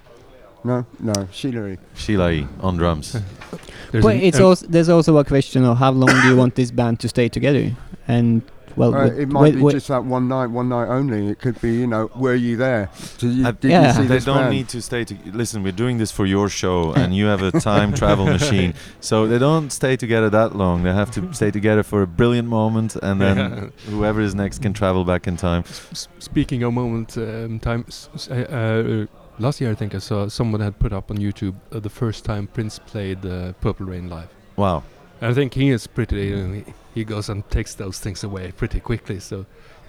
[0.64, 1.78] No, no, Sheila E.
[1.96, 2.46] Sheila E.
[2.60, 3.12] on drums.
[3.90, 6.70] There's But it's also there's also a question of how long do you want this
[6.70, 7.72] band to stay together?
[8.08, 8.42] And
[8.76, 11.28] well, Uh, it might with- be with- just that one night, one night only.
[11.28, 12.90] It could be, you know, were you there?
[13.18, 13.87] Did you, I- did Yeah.
[13.88, 14.50] you see They this don't band?
[14.50, 15.62] need to stay to listen.
[15.62, 19.38] We're doing this for your show, and you have a time travel machine, so they
[19.38, 20.82] don't stay together that long.
[20.82, 23.90] They have to stay together for a brilliant moment, and then Yeah.
[23.90, 25.64] whoever is next can travel back in time.
[25.70, 29.06] S- speaking of moment um, time, s- s- uh, uh,
[29.38, 32.24] last year I think I saw someone had put up on YouTube uh, the first
[32.24, 34.28] time Prince played uh, Purple Rain live.
[34.56, 34.82] Wow.
[35.20, 36.64] I think he is pretty.
[36.92, 39.20] Uh, he, he goes and takes those things away pretty quickly.
[39.20, 39.44] So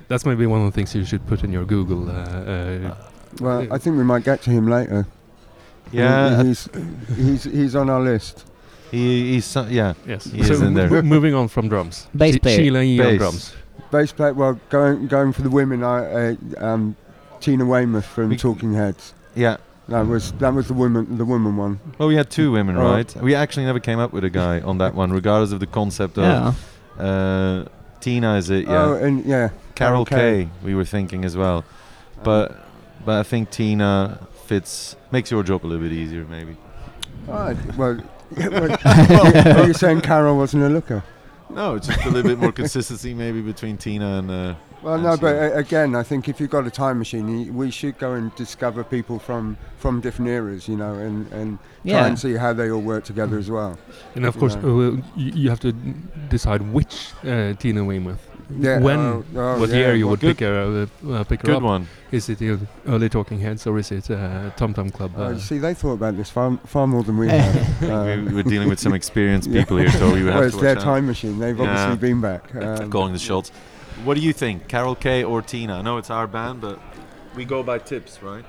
[0.07, 2.09] that's maybe one of the things you should put in your Google.
[2.09, 2.95] Uh, uh,
[3.41, 5.05] Well, I think we might get to him later.
[5.91, 6.69] Yeah, He- he's
[7.15, 8.45] he's he's on our list.
[8.91, 9.93] he, he's so- yeah.
[10.07, 10.25] yes.
[10.25, 10.89] He is so in there.
[10.89, 12.07] mo- moving on from drums.
[12.13, 12.57] Bass She- player.
[12.57, 13.17] Sheila on Bass.
[13.17, 13.53] drums.
[13.91, 14.33] Bass player.
[14.33, 15.83] Well, going going for the women.
[15.83, 15.97] I
[16.31, 16.95] uh, um,
[17.41, 19.13] Tina Weymouth from We- Talking Heads.
[19.35, 19.57] Yeah.
[19.89, 21.79] That was that was the woman the woman one.
[21.97, 22.91] Well, we had two women, Oh.
[22.93, 23.15] right?
[23.21, 26.17] We actually never came up with a guy on that one, regardless of the concept
[26.17, 26.55] of.
[26.97, 27.65] Uh,
[27.99, 28.65] Tina is it?
[28.65, 28.83] Yeah.
[28.83, 30.15] Oh, and yeah, Carol Kaye.
[30.45, 30.49] Kaye.
[30.63, 31.63] We were thinking as well,
[32.23, 32.65] but
[33.05, 36.57] but I think Tina fits makes your job a little bit easier, maybe.
[37.27, 38.01] Oh, well,
[38.35, 41.03] well, are you saying Carol wasn't a looker?
[41.49, 45.03] No, it's just a little bit more consistency maybe between Tina and uh, Well, and
[45.03, 47.71] no, see but uh, again, I think if you've got a time machine, you, we
[47.71, 52.19] should go and discover people from, from different eras, you know, and, and try and
[52.19, 53.77] see how they all work together as well.
[54.15, 54.69] And of course, Yeah.
[54.69, 55.71] uh, you, you have to
[56.29, 58.29] decide which uh, Tina Weymouth.
[58.59, 58.79] Yeah.
[58.79, 61.47] When, oh, oh, what yeah, year you well, would pick her, uh, uh, pick her
[61.47, 61.63] Good up?
[61.63, 61.87] one.
[62.11, 65.11] Is it the early Talking Heads or is it uh, Tom Tom Club?
[65.17, 67.81] Oh, Uh, you see, they thought about this far, far more than we have.
[67.81, 69.61] we, Um, we're dealing with some experienced Yeah.
[69.61, 70.83] people here, so we have well, it's their out.
[70.83, 71.39] time machine.
[71.39, 71.63] They've Yeah.
[71.71, 72.53] obviously been back.
[72.63, 73.51] Um, calling the shots.
[74.03, 75.75] What do you think, Carol Kaye or Tina?
[75.75, 76.79] I know it's our band, but
[77.35, 78.43] we go by tips, right?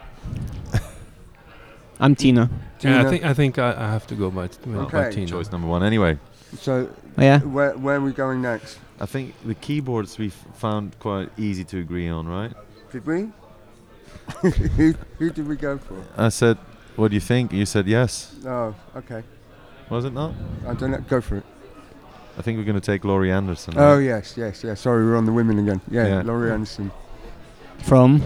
[2.00, 2.50] I'm Tina.
[2.80, 5.11] yeah, I think I think I, I have to go by, t- by Okay.
[5.12, 5.26] Tina.
[5.28, 5.85] Choice number one.
[5.85, 6.18] Anyway,
[6.59, 7.38] So, yeah.
[7.40, 8.78] where, where are we going next?
[9.00, 12.52] I think the keyboards we found quite easy to agree on, right?
[12.90, 13.28] Did we?
[14.76, 16.02] who, who did we go for?
[16.16, 16.59] I said,
[16.96, 18.35] "What do you think?" You said yes.
[18.44, 19.22] Oh, okay.
[19.90, 20.33] Was it not?
[20.66, 20.98] I don't know.
[21.09, 21.44] Go for it.
[22.38, 23.75] I think we're going to take Laurie Anderson.
[23.77, 24.01] Oh, right?
[24.05, 24.81] yes, yes, yes.
[24.81, 25.81] Sorry, we're on the women again.
[25.90, 26.23] Yeah, Yeah.
[26.23, 26.90] Laurie Anderson.
[27.79, 28.20] From.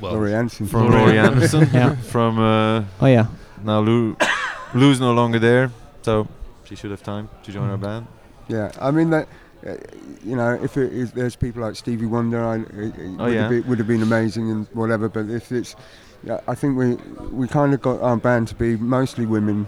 [0.00, 0.66] Well, Laurie Anderson.
[0.66, 1.68] From Laurie Laurie Anderson.
[1.72, 1.94] Yeah.
[2.14, 3.26] From uh, Oh yeah.
[3.64, 4.16] now Lou.
[4.74, 5.70] Lou's no longer there,
[6.02, 6.26] so
[6.64, 8.06] she should have time to join our band.
[8.48, 9.28] Yeah, I mean that.
[9.66, 9.76] Uh,
[10.22, 12.66] you know, if it is, there's people like Stevie Wonder, I, it,
[12.98, 13.40] it Oh, would, yeah.
[13.42, 15.08] have been, would have been amazing and whatever.
[15.08, 15.74] But if it's,
[16.22, 16.96] yeah, I think we
[17.30, 19.66] we kind of got our band to be mostly women.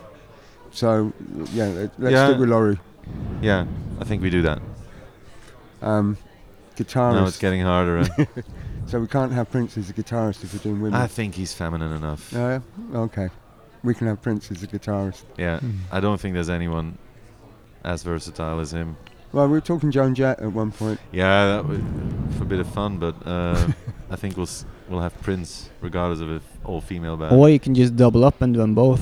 [0.71, 1.13] So
[1.55, 2.27] yeah, let- let's Yeah.
[2.29, 2.79] stick with Laurie.
[3.43, 3.67] Yeah,
[4.01, 4.61] I think we do that.
[5.83, 6.17] Um,
[6.77, 7.15] guitarist.
[7.15, 7.99] Now it's getting harder.
[7.99, 8.07] uh,
[8.87, 11.01] so we can't have Prince as a guitarist if we're doing women.
[11.01, 12.33] I think he's feminine enough.
[12.33, 12.61] Yeah.
[12.95, 13.29] Okay.
[13.83, 15.23] We can have Prince as a guitarist.
[15.37, 15.79] Yeah, Mm.
[15.93, 16.99] I don't think there's anyone
[17.85, 18.97] as versatile as him.
[19.33, 20.99] Well, we were talking Joan Jett at one point.
[21.13, 21.85] Yeah, that would
[22.37, 23.69] for a bit of fun, but uh,
[24.11, 27.35] I think we'll s- we'll have Prince regardless of if all female band.
[27.35, 29.01] Or you can just double up and do them both.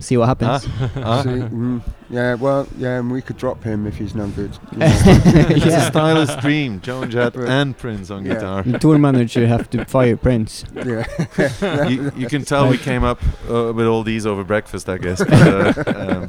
[0.00, 0.66] See what happens.
[0.96, 2.34] Ah, See, mm, yeah.
[2.34, 4.56] Well, yeah, and we could drop him if he's no good.
[4.72, 4.86] you know.
[4.86, 5.90] it's a yeah.
[5.90, 6.80] stylist dream.
[6.80, 8.34] Joan Jett and Prince on Yeah.
[8.34, 8.62] guitar.
[8.62, 10.64] The tour manager have to fire Prince.
[10.74, 11.88] yeah.
[11.88, 15.18] you, you can tell we came up uh, with all these over breakfast, I guess.
[15.24, 16.28] But, uh, um,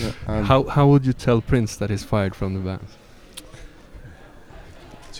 [0.00, 2.86] Yeah, um, How how would you tell Prince that he's fired from the band?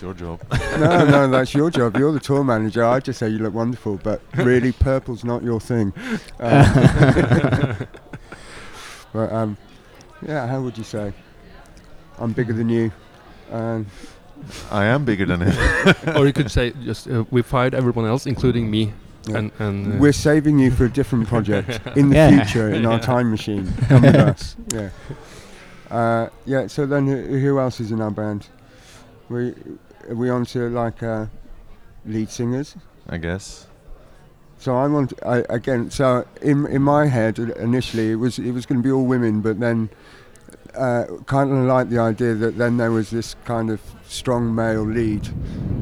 [0.03, 0.41] It's your job.
[0.79, 1.97] no, no, that's your job.
[1.97, 2.83] You're the tour manager.
[2.85, 5.93] I just say you look wonderful, but really, purple's not your thing.
[6.39, 7.87] Um,
[9.13, 9.57] but um,
[10.27, 11.13] yeah, how would you say?
[12.17, 12.91] I'm bigger than you.
[13.51, 13.85] And
[14.71, 16.15] I am bigger than him.
[16.17, 18.91] or you could say just uh, we fired everyone else, including me,
[19.27, 19.37] Yeah.
[19.37, 22.29] and and uh, we're saving you for a different project in the Yeah.
[22.43, 23.71] future in our time machine.
[23.87, 24.55] Come with us.
[24.73, 24.89] Yeah.
[25.91, 26.65] Uh, yeah.
[26.67, 28.47] So then, who, who else is in our band?
[29.29, 29.53] We
[30.09, 31.25] are we on to like uh,
[32.05, 32.75] lead singers?
[33.07, 33.67] I guess.
[34.57, 35.91] So I want I, again.
[35.91, 39.05] So in in my head uh, initially it was it was going to be all
[39.05, 39.89] women, but then
[40.75, 44.83] uh, kind of like the idea that then there was this kind of strong male
[44.83, 45.27] lead,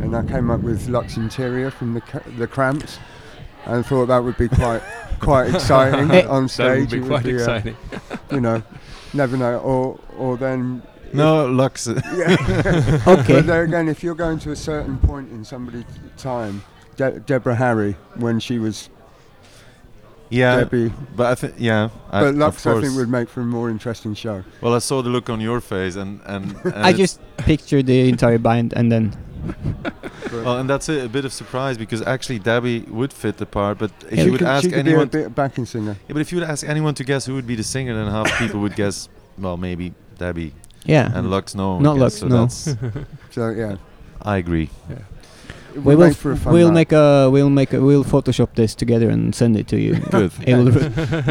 [0.01, 2.01] and I came up with Lux Interior from the
[2.37, 2.97] the Cramps,
[3.65, 4.81] and thought that would be quite
[5.19, 6.91] quite exciting on that stage.
[6.91, 7.77] would be It quite uh, exciting.
[8.31, 8.63] you know,
[9.13, 9.59] never know.
[9.59, 10.81] Or or then
[11.13, 11.87] No, Lux.
[12.15, 13.01] yeah.
[13.07, 13.33] Okay.
[13.35, 15.85] But there again, if you're going to a certain point in somebody's
[16.17, 16.63] time,
[16.97, 18.89] De- Deborah Harry when she was
[20.29, 20.93] yeah, Debbie.
[21.15, 21.89] but I think yeah.
[22.09, 24.43] I, But of Lux, I think, would make for a more interesting show.
[24.61, 28.07] Well, I saw the look on your face, and and, and I just picture the
[28.07, 29.11] entire band and then
[29.83, 29.93] But
[30.31, 33.77] Well, and that's a, a bit of surprise because actually Debbie would fit the part,
[33.79, 35.65] but if Yeah, you she would could, ask she could anyone, be a bit backing
[35.65, 35.97] singer.
[36.07, 38.07] yeah, but if you would ask anyone to guess who would be the singer, then
[38.09, 40.53] half people would guess, well, maybe Debbie
[40.85, 41.11] yeah.
[41.13, 41.55] and Lux.
[41.55, 42.47] No, Not would Lux, so no.
[43.31, 43.77] So yeah,
[44.21, 44.69] I agree.
[44.89, 44.97] it
[45.75, 46.73] we would will make for a fun we'll night.
[46.73, 49.95] make a we'll make a we'll Photoshop this together and send it to you.
[50.11, 50.31] Good.
[50.47, 50.65] It will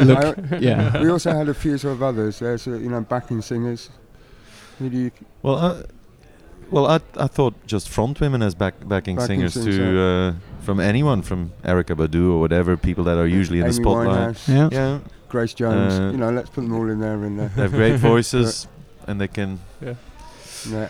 [0.04, 1.02] look I- yeah.
[1.02, 2.38] we also had a few sort of others.
[2.38, 3.90] There's uh, you know backing singers.
[4.78, 5.10] Who do you?
[5.42, 5.82] Well, I,
[6.70, 10.32] well, I I thought just front women as back backing, Backing singers singers, to uh,
[10.60, 14.36] from anyone from Erykah Badu or whatever people that are usually in the spotlight.
[14.36, 14.68] Winehouse, Yeah.
[14.72, 15.98] Yeah, Grace Jones.
[15.98, 17.22] Uh, you know, let's put them all in there.
[17.24, 18.66] And uh, they have great voices,
[19.10, 19.58] and they can.
[19.80, 19.94] yeah.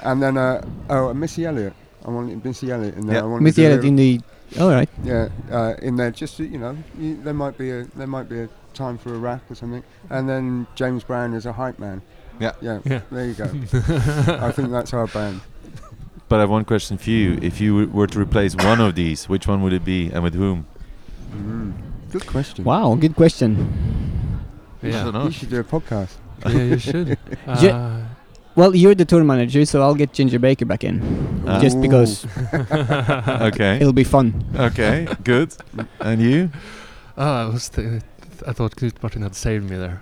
[0.04, 1.74] and then uh, oh, Missy Elliott.
[2.04, 3.16] I wanted Missy Elliott in there.
[3.16, 3.22] Yeah.
[3.22, 4.20] I wanted Missy to Elliott in the
[4.59, 4.88] all right.
[5.04, 8.28] Yeah, uh, in there, just to, you know, you, there might be a there might
[8.28, 11.78] be a time for a rap or something, and then James Brown is a hype
[11.78, 12.02] man.
[12.40, 12.52] Yeah.
[12.61, 13.00] yeah, Yeah.
[13.12, 13.44] There you go.
[14.40, 15.40] I think that's our band.
[16.28, 18.94] But I have one question for you: If you w- were to replace one of
[18.94, 20.66] these, which one would it be, and with whom?
[21.33, 21.74] Mm.
[22.11, 22.64] Good question.
[22.64, 24.40] Wow, good question.
[24.83, 25.26] Yeah, don't.
[25.26, 26.14] You should do a podcast.
[26.44, 27.18] yeah, you should.
[27.46, 28.02] Uh,
[28.57, 31.01] Well, you're the tour manager, so I'll get Ginger Baker back in,
[31.47, 31.61] Ah.
[31.61, 32.27] just because
[33.49, 33.77] Okay.
[33.77, 34.45] it'll be fun.
[34.57, 35.07] Okay.
[35.25, 35.55] Good.
[36.01, 36.51] And you?
[37.17, 38.03] Ah, I was th- th-
[38.47, 40.01] I thought Knut Martin had saved me there.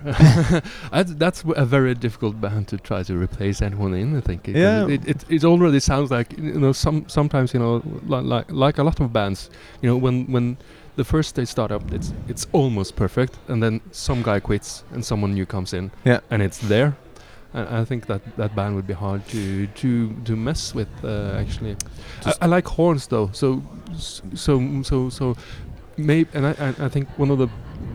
[0.91, 4.17] I, that's w- a very difficult band to try to replace anyone in.
[4.17, 4.47] I think.
[4.47, 4.87] It, Yeah.
[4.87, 8.77] It, it, it already sounds like you know some sometimes you know li- like like
[8.81, 9.49] a lot of bands
[9.81, 10.57] you know when when
[10.95, 15.03] the first they start up it's it's almost perfect and then some guy quits and
[15.05, 16.19] someone new comes in Yeah.
[16.31, 16.93] and it's there.
[17.53, 21.33] And I think that that band would be hard to to to mess with uh,
[21.39, 21.75] actually.
[22.25, 23.63] I, I like horns though, so
[23.97, 25.35] so so so
[25.97, 27.47] maybe and I, I I think one of the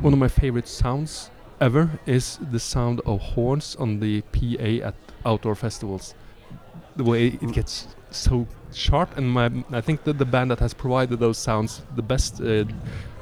[0.02, 4.94] one of my favorite sounds ever is the sound of horns on the PA at
[5.24, 6.14] outdoor festivals.
[6.96, 10.74] The way it gets so sharp, and my I think that the band that has
[10.74, 12.64] provided those sounds the best uh,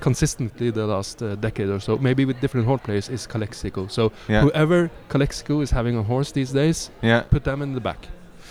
[0.00, 3.86] consistently the last uh, decade or so, maybe with different horn players, is Calexico.
[3.88, 4.42] So Yeah.
[4.42, 7.20] whoever Calexico is having on horse these days, Yeah.
[7.30, 8.08] put them in the back.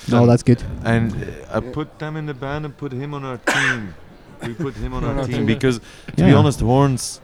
[0.07, 0.63] No, that's good.
[0.83, 3.93] And uh, I put them in the band and put him on our team.
[4.47, 5.45] we put him on On our our team team.
[5.45, 5.79] because,
[6.17, 7.21] to be honest, horns.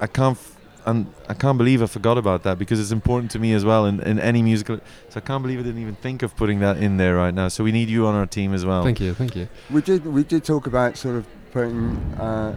[0.00, 0.38] I can't.
[0.84, 3.64] F- and I can't believe I forgot about that because it's important to me as
[3.64, 4.80] well in, in any musical.
[5.08, 7.48] So I can't believe I didn't even think of putting that in there right now.
[7.48, 8.82] So we need you on our team as well.
[8.84, 9.48] Thank you, thank you.
[9.70, 12.54] We did we did talk about sort of putting uh,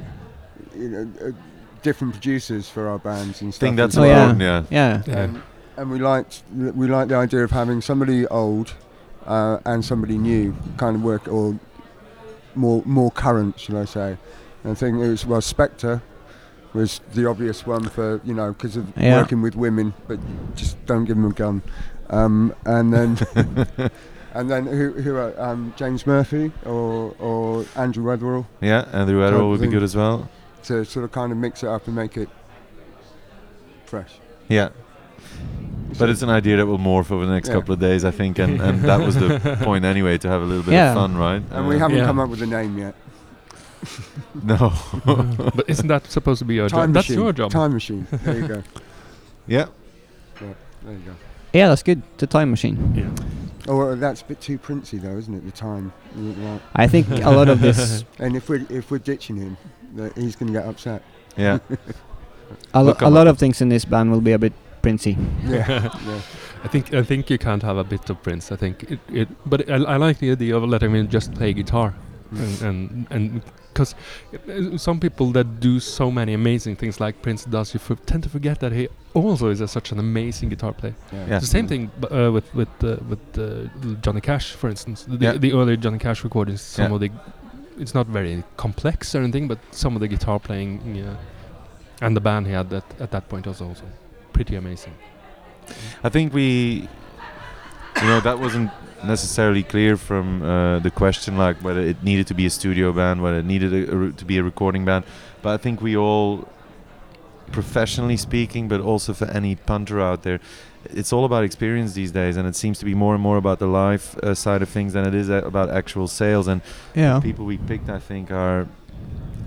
[0.75, 1.31] you know uh,
[1.83, 3.59] different producers for our bands and I stuff.
[3.59, 4.17] think that's Oh, as well.
[4.17, 4.29] yeah.
[4.31, 4.71] important.
[4.71, 5.03] Yeah.
[5.07, 5.15] Yeah.
[5.15, 5.23] Yeah.
[5.23, 5.43] Um,
[5.77, 8.73] and we liked we liked the idea of having somebody old
[9.25, 11.57] uh, and somebody new kind of work or
[12.55, 14.17] more more current, should I say?
[14.63, 16.01] And I think it was well Spector
[16.77, 19.17] was the obvious one for you know because of Yeah.
[19.21, 20.19] working with women, but
[20.55, 21.61] just don't give them a gun.
[22.09, 23.09] Um, and then
[24.33, 29.33] and then who who are, um, James Murphy or or Andrew Weatherall Yeah, Andrew Type
[29.33, 30.29] Weatherall would be good as well.
[30.63, 32.29] to sort of kind of mix it up and make it
[33.85, 34.13] fresh.
[34.49, 34.69] Yeah.
[35.97, 37.55] But it's an idea that will morph over the next Yeah.
[37.55, 40.45] couple of days, I think, and, and that was the point anyway to have a
[40.45, 40.89] little bit Yeah.
[40.91, 41.41] of fun, right?
[41.51, 42.05] and we Uh, haven't Yeah.
[42.05, 42.93] come up with a name yet.
[44.43, 44.73] no.
[45.05, 46.93] but isn't that supposed to be your Time job?
[46.93, 47.51] That's your job.
[47.51, 48.07] Time machine.
[48.11, 48.63] There you go.
[49.47, 49.67] yeah.
[50.39, 51.15] There you go.
[51.53, 52.01] Yeah, that's good.
[52.17, 52.93] The time machine.
[52.95, 53.25] Yeah.
[53.67, 55.45] Oh, well, that's a bit too princey, though, isn't it?
[55.45, 55.91] The time.
[56.15, 56.61] Right.
[56.75, 59.57] I think a lot of this, And if we're if we're ditching him,
[59.95, 61.03] that he's going to get upset.
[61.35, 61.59] Yeah.
[62.73, 64.39] a, lo- Look, a I'm lot a- of things in this band will be a
[64.39, 65.17] bit princey.
[65.45, 65.89] Yeah.
[66.05, 66.21] yeah.
[66.63, 68.51] I think I think you can't have a bit of Prince.
[68.51, 71.53] I think it, it but I, I like the idea of letting him just play
[71.53, 71.93] guitar,
[72.31, 73.41] and and and
[73.73, 73.95] because
[74.77, 78.29] some people that do so many amazing things like Prince does, you f- tend to
[78.29, 80.95] forget that he also is a, such an amazing guitar player.
[81.13, 81.27] Yeah.
[81.27, 81.35] Yeah.
[81.37, 83.69] It's the same thing b- uh, with with uh, with uh,
[84.01, 85.03] Johnny Cash, for instance.
[85.07, 85.33] The, Yeah.
[85.37, 86.95] the early Johnny Cash recordings, some Yeah.
[86.95, 87.11] of the
[87.79, 91.15] it's not very complex or anything, but some of the guitar playing yeah,
[92.01, 93.83] and the band he had that at that point was also
[94.33, 94.93] pretty amazing.
[96.03, 96.87] I think we,
[98.01, 98.71] you know, that wasn't
[99.03, 103.21] necessarily clear from uh, the question, like whether it needed to be a studio band,
[103.21, 105.05] whether it needed a, a re- to be a recording band.
[105.41, 106.47] But I think we all,
[107.51, 110.39] professionally speaking, but also for any punter out there,
[110.85, 113.59] it's all about experience these days, and it seems to be more and more about
[113.59, 116.47] the live uh, side of things than it is uh, about actual sales.
[116.47, 116.61] And
[116.95, 117.15] Yeah.
[117.15, 118.67] the people we picked, I think, are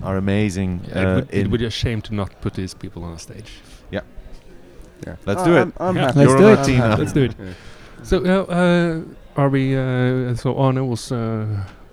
[0.03, 0.81] are amazing.
[0.87, 3.13] Yeah, uh, it, would, it would be a shame to not put these people on
[3.13, 3.51] a stage.
[3.91, 4.01] yeah.
[5.05, 5.15] Yeah.
[5.25, 5.61] Let's Oh, do it.
[5.61, 6.05] I'm, I'm Yeah.
[6.15, 6.57] Let's You're do it.
[6.59, 6.89] our team I'm now.
[6.89, 7.01] happy.
[7.01, 7.35] Let's do it.
[8.03, 9.01] So uh, uh,
[9.35, 9.75] are we?
[9.77, 11.45] Uh, so Arne was uh,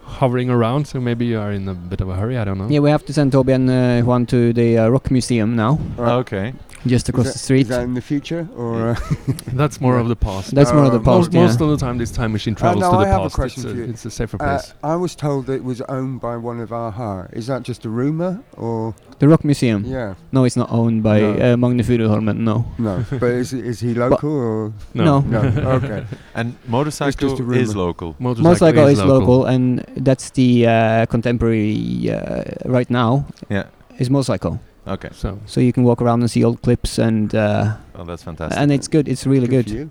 [0.03, 2.37] hovering around, so maybe you are in a bit of a hurry.
[2.39, 2.69] I don't know.
[2.69, 5.79] Yeah, we have to send Toby and uh, Juan to the uh, Rock Museum now,
[5.97, 6.13] Right.
[6.21, 6.53] Okay.
[6.87, 7.63] Just across is the street.
[7.63, 8.91] Is that in the future or?
[8.91, 8.97] Uh,
[9.53, 10.01] That's more Yeah.
[10.03, 10.55] of the past.
[10.55, 11.17] That's more of the Um, past.
[11.19, 11.43] most, yeah.
[11.43, 13.35] most of the time, this time machine travels no, to the I have a past.
[13.35, 13.85] question it's, for you.
[13.85, 14.75] it's a safer uh, place.
[14.83, 17.27] I was told that it was owned by one of a-ha.
[17.33, 18.95] Is that just a rumor or?
[19.19, 19.85] The Rock Museum.
[19.85, 20.15] Yeah.
[20.31, 21.53] No, it's not owned by No.
[21.55, 22.39] uh, Magne Furuholmen.
[22.39, 22.65] No.
[22.79, 23.05] No.
[23.11, 24.73] but is is he local or?
[24.95, 25.21] no.
[25.21, 25.41] No.
[25.79, 26.05] Okay.
[26.35, 27.61] And Motorpsycho just a rumor.
[27.61, 28.15] is local.
[28.21, 29.45] Motorpsycho is local.
[29.47, 33.25] and that's the uh, contemporary uh, right now.
[33.51, 33.65] Yeah.
[33.99, 35.11] Is Motorpsycho, Okay.
[35.13, 38.59] So so you can walk around and see old clips and uh, Oh, that's fantastic.
[38.59, 39.07] and it's good.
[39.09, 39.73] It's really Good good.
[39.73, 39.91] for you.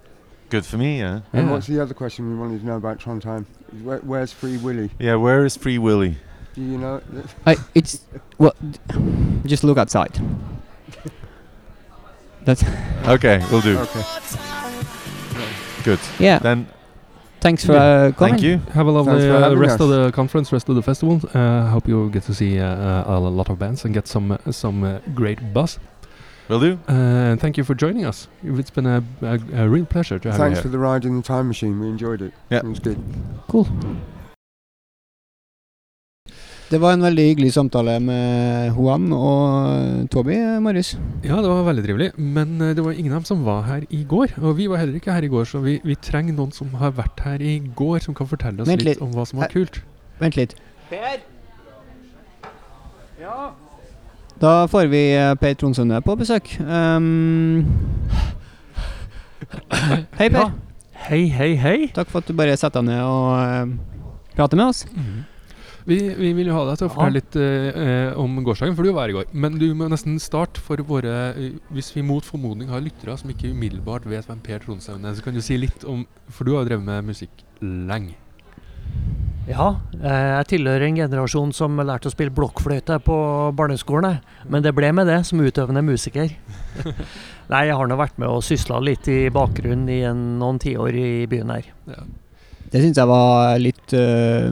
[0.49, 1.19] Good for me, yeah.
[1.33, 3.45] And what's the other question we wanted to know about Trondheim?
[3.83, 4.89] Where, where's Free Willy?
[4.97, 6.15] Yeah, where is Free Willy?
[6.55, 7.01] Do you know?
[7.45, 8.01] I, it's
[8.37, 8.55] well,
[9.45, 10.17] just look outside.
[12.45, 12.63] That's
[13.07, 13.77] Okay, we'll do.
[13.77, 14.03] Okay.
[15.83, 15.99] Good.
[16.19, 16.39] yeah.
[16.39, 16.67] Then
[17.39, 17.79] Thanks for Yeah.
[17.83, 18.31] uh, coming.
[18.33, 18.57] thank you.
[18.73, 21.21] Have a lovely Thanks for uh, having rest of the conference, rest of the festival.
[21.33, 24.31] Uh, hope you get to see uh, uh, a lot of bands and get some
[24.31, 25.79] uh, some uh, great buzz.
[26.49, 26.79] Will do.
[26.87, 28.27] Uh, thank you for joining us.
[28.43, 31.17] It's been a, a, a real pleasure to have Thanks you for the ride in
[31.17, 31.79] the time machine.
[31.79, 32.33] We enjoyed it.
[32.49, 32.59] Yeah.
[32.59, 32.97] It was good.
[33.49, 33.67] Cool.
[36.67, 40.97] Det var en veldig hyggelig samtale med Juan og Toby, Marius.
[41.23, 42.07] Ja, det var veldig trivelig.
[42.19, 44.33] Men eh, det var ingen av dem som var her i går.
[44.41, 46.91] Og vi var heller ikke her i går, så vi, vi trenger noen som har
[46.97, 48.99] vært her i går, som kan fortelle oss litt litt.
[48.99, 49.79] om hva som var kult.
[50.19, 50.57] Vent litt.
[50.89, 51.23] Per?
[53.21, 53.37] Ja?
[54.43, 56.51] Da får vi eh, Per Tronsønne på besøk.
[56.67, 57.63] Um,
[60.19, 60.35] hei, Per.
[60.35, 60.51] Ja.
[61.07, 61.79] Hei, hei, hei.
[61.95, 64.05] Takk for at du bare setter deg ned og uh,
[64.35, 64.83] prater med oss.
[65.87, 68.91] Vi, vi vil jo ha deg til å fortelle litt eh, om gårsdagen, for du
[68.91, 69.29] var her i går.
[69.31, 73.31] Men du må nesten starte for våre eh, Hvis vi mot formodning har lyttere som
[73.31, 76.57] ikke umiddelbart vet hvem Per Trondheim er, så kan du si litt om For du
[76.57, 78.17] har jo drevet med musikk lenge.
[79.47, 83.17] Ja, eh, jeg tilhører en generasjon som lærte å spille blokkfløyte på
[83.55, 84.19] barneskolen.
[84.51, 86.35] Men det ble med det, som utøvende musiker.
[87.53, 90.99] Nei, jeg har nå vært med og sysla litt i bakgrunnen i en, noen tiår
[90.99, 91.71] i byen her.
[91.87, 92.03] Ja.
[92.71, 94.51] Det syns jeg var litt uh,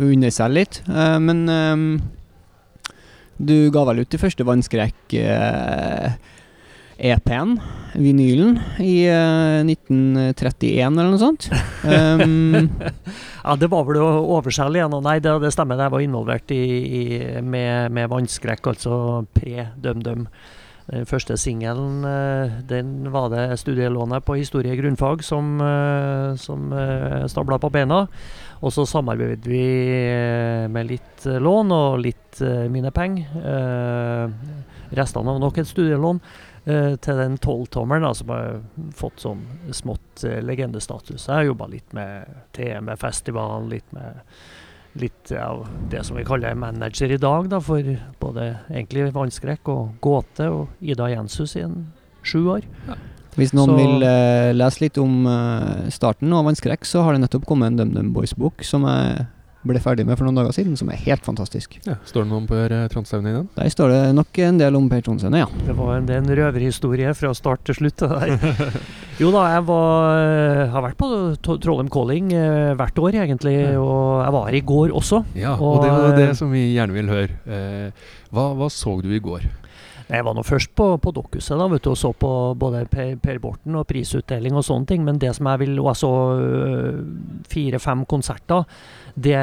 [0.00, 0.80] under seg litt.
[0.88, 1.86] Uh, men um,
[3.42, 6.12] du ga vel ut de første vannskrekk eh,
[7.02, 7.56] EP-en,
[7.98, 11.48] vinylen, i uh, 1931 eller noe sånt.
[11.82, 12.70] Um,
[13.42, 14.92] Ja, det var vel å overselge igjen.
[14.94, 15.80] og Nei, det, det stemmer.
[15.82, 17.04] Jeg var involvert i, i,
[17.42, 18.94] med, med vannskrekk, altså
[19.34, 20.28] pre-DumDum.
[20.90, 27.26] Den første singelen eh, den var det studielånet på historie grunnfag som, uh, som uh,
[27.30, 28.06] stabla på bena.
[28.62, 33.32] Og så samarbeidet vi eh, med litt eh, lån og litt eh, mine penger.
[33.42, 36.20] Eh, restene av nok et studielån
[36.70, 38.60] eh, til den tolvtommeren som har
[38.94, 39.42] fått sånn
[39.74, 41.26] smått eh, legendestatus.
[41.26, 44.22] Jeg har jobba litt med TM-festivalen, litt med
[44.98, 47.82] litt av det som vi kaller manager i dag, da, for
[48.20, 52.66] både egentlig vannskrekk og gåte og Ida Jenshus i en sju år.
[53.36, 57.22] hvis noen Så- vil uh, lese litt om uh, starten av Vannskrekk, så har det
[57.24, 59.26] nettopp kommet en DumDum Boys-bok som jeg
[59.66, 61.78] ble ferdig med for noen dager siden, som er helt fantastisk.
[61.86, 63.48] Ja, står det noe om Per uh, i den?
[63.56, 65.48] Der står det nok en del om Per Tronsøyne, ja.
[65.66, 68.02] Det var en, det en røverhistorie fra start til slutt.
[68.02, 68.36] der.
[69.20, 71.08] Jo da, jeg var, eh, har vært på
[71.44, 73.54] Trollheim Calling eh, hvert år, egentlig.
[73.60, 73.76] Ja.
[73.78, 75.20] Og jeg var her i går også.
[75.38, 77.36] Ja, og, Og, det var det eh, som vi gjerne vil høre.
[77.44, 79.44] Eh, hva, hva så du i går?
[80.08, 83.14] Jeg var nå først på, på Dokkhuset da, vet du, og så på både Per,
[83.22, 85.04] per Borten og prisutdeling og sånne ting.
[85.06, 87.02] Men det som jeg vil Og jeg så øh,
[87.52, 88.66] fire-fem konserter.
[89.12, 89.36] Det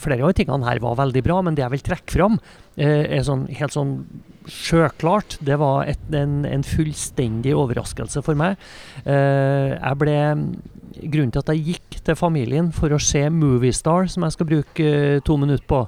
[0.00, 2.38] Flere av tingene her var veldig bra, men det jeg vil trekke fram,
[2.76, 3.94] eh, er sånn helt sånn
[4.48, 5.38] sjøklart.
[5.44, 8.56] Det var et, en, en fullstendig overraskelse for meg.
[9.04, 10.18] Eh, jeg ble
[10.98, 14.86] Grunnen til at jeg gikk til familien for å se Moviestar, som jeg skal bruke
[14.86, 15.84] eh, to minutter på,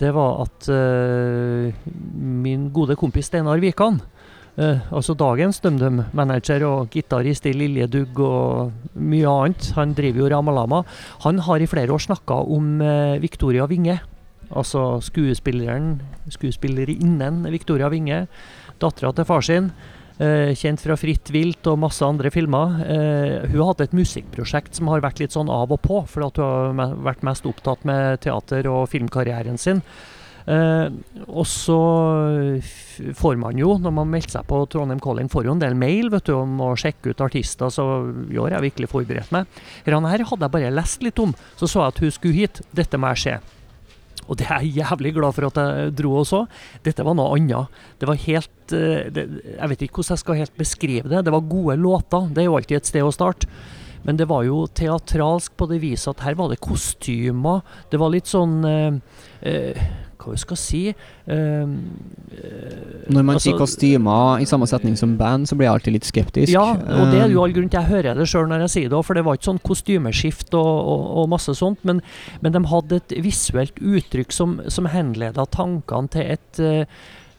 [0.00, 1.68] det var at uh,
[2.16, 4.00] min gode kompis Steinar Wikan,
[4.56, 10.82] uh, altså dagens DumDum-manager og gitarist i Liljedugg og mye annet, han driver jo Ramalama,
[11.26, 14.00] han har i flere år snakka om uh, Victoria Winge.
[14.50, 16.00] Altså skuespilleren,
[16.32, 18.24] skuespillerinnen Victoria Winge,
[18.82, 19.70] dattera til far sin.
[20.20, 22.78] Eh, kjent fra Fritt vilt og masse andre filmer.
[22.84, 26.40] Eh, hun har hatt et musikkprosjekt som har vært litt sånn av og på, at
[26.40, 29.84] hun har vært mest opptatt med teater- og filmkarrieren sin.
[30.50, 30.88] Eh,
[31.28, 31.78] og så
[33.16, 36.10] får man jo, når man melder seg på Trondheim Calling, får jo en del mail
[36.12, 37.86] vet du, om å sjekke ut artister, så
[38.30, 39.62] i år har jeg virkelig forberedt meg.
[39.86, 42.62] Denne her hadde jeg bare lest litt om, så så jeg at hun skulle hit.
[42.74, 43.59] Dette må jeg se.
[44.30, 46.44] Og det er jeg jævlig glad for at jeg dro og så.
[46.86, 47.82] Dette var noe annet.
[47.98, 49.26] Det var helt eh, det,
[49.56, 51.24] Jeg vet ikke hvordan jeg skal helt beskrive det.
[51.26, 52.28] Det var gode låter.
[52.30, 53.50] Det er jo alltid et sted å starte.
[54.06, 57.60] Men det var jo teatralsk på det viset at her var det kostymer.
[57.92, 59.82] Det var litt sånn eh, eh,
[60.20, 61.66] Hva vi skal si eh, eh,
[63.08, 66.08] Når man altså- sier kostymer i samme setning som band, så blir jeg alltid litt
[66.08, 66.52] skeptisk.
[66.52, 68.70] ja, og det er jo Um, all grunn til jeg hører det sjøl når jeg
[68.74, 72.02] sier det òg, for det var ikke sånn kostymeskift og, og, og masse sånt, men,
[72.42, 76.84] men de hadde et visuelt uttrykk som, som henleda tankene til et eh,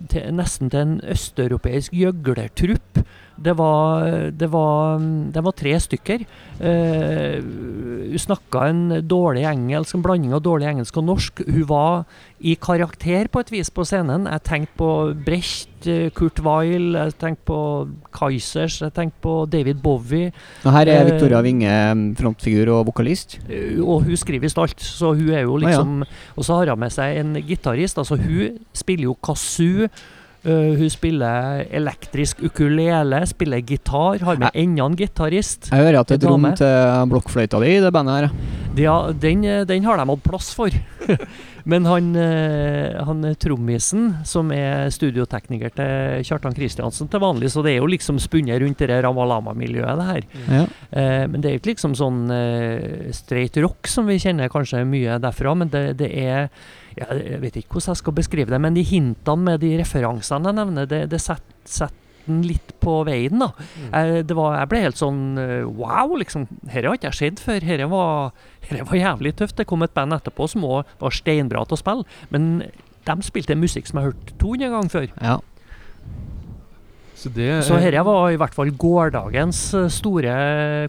[0.09, 3.03] til, nesten til en østeuropeisk gjøglertrupp.
[3.41, 5.01] Det var, det var,
[5.33, 6.25] det var tre stykker.
[6.61, 11.41] Eh, hun snakka en dårlig engelsk, en blanding av dårlig engelsk og norsk.
[11.47, 12.03] Hun var
[12.37, 14.27] i karakter på et vis på scenen.
[14.29, 14.91] Jeg tenkte på
[15.25, 17.59] Brecht, eh, Kurt Weil, jeg tenkte på
[18.13, 20.31] Kaizers, jeg tenkte på David Bowie.
[20.63, 23.39] og her er eh, Victoria Winge frontfigur og vokalist.
[23.81, 25.67] Og hun skriver visst alt, så hun er jo ja.
[25.67, 26.03] liksom
[26.35, 27.97] Og så har hun med seg en gitarist.
[27.97, 29.89] Altså, hun spiller jo kazoo.
[30.43, 35.69] Eh, hun spiller elektrisk ukulele, spiller gitar, har med enda en gitarist.
[35.71, 38.33] Jeg hører at det er et rom til blokkfløyta di i det bandet her.
[38.79, 40.73] Ja, den, eh, den har de hatt plass for.
[41.71, 47.75] Men han, eh, han trommisen, som er studiotekniker til Kjartan Kristiansen til vanlig, så det
[47.75, 50.29] er jo liksom spunnet rundt det der Ramalama-miljøet, det her.
[50.47, 50.65] Ja.
[51.29, 52.25] Men det er ikke liksom sånn
[53.13, 56.49] straight rock som vi kjenner kanskje mye derfra, men det, det er
[56.97, 60.59] Jeg vet ikke hvordan jeg skal beskrive det, men de hintene med de referansene jeg
[60.59, 63.49] nevner, det, det setter setter den litt på veien, da.
[63.89, 66.47] Jeg, det var, jeg ble helt sånn eh, wow, liksom.
[66.61, 67.63] Dette har ikke jeg sett før.
[67.65, 68.33] Dette var,
[68.69, 69.57] her var jævlig tøft.
[69.57, 72.19] Det kom et band etterpå som òg var steinbra til å spille.
[72.33, 72.51] Men
[73.07, 75.09] de spilte musikk som jeg har hørt 200 ganger før.
[75.17, 75.39] Ja.
[77.21, 80.37] Så det Så dette var i hvert fall gårsdagens eh, store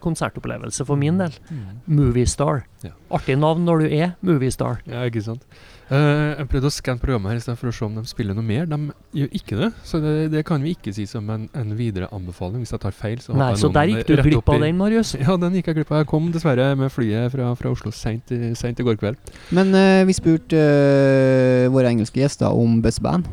[0.05, 1.35] konsertopplevelse for min del.
[1.49, 1.83] Mm.
[1.97, 2.65] Moviestar.
[2.85, 2.95] Ja.
[3.13, 4.81] Artig navn når du er Moviestar.
[4.89, 5.45] Ja, ikke sant.
[5.93, 8.37] Eh, jeg prøvde å skanne programmet her i stedet for å se om de spiller
[8.37, 8.65] noe mer.
[8.71, 8.79] De
[9.19, 12.63] gjør ikke det, så det, det kan vi ikke si som en, en videre anbefaling.
[12.65, 15.13] Hvis jeg tar feil, så Nei, så der gikk du glipp av den, Marius.
[15.23, 16.03] Ja, den gikk jeg glipp av.
[16.03, 19.33] Jeg kom dessverre med flyet fra, fra Oslo seint i, sent i går kveld.
[19.53, 23.29] Men uh, vi spurte uh, våre engelske gjester om best band.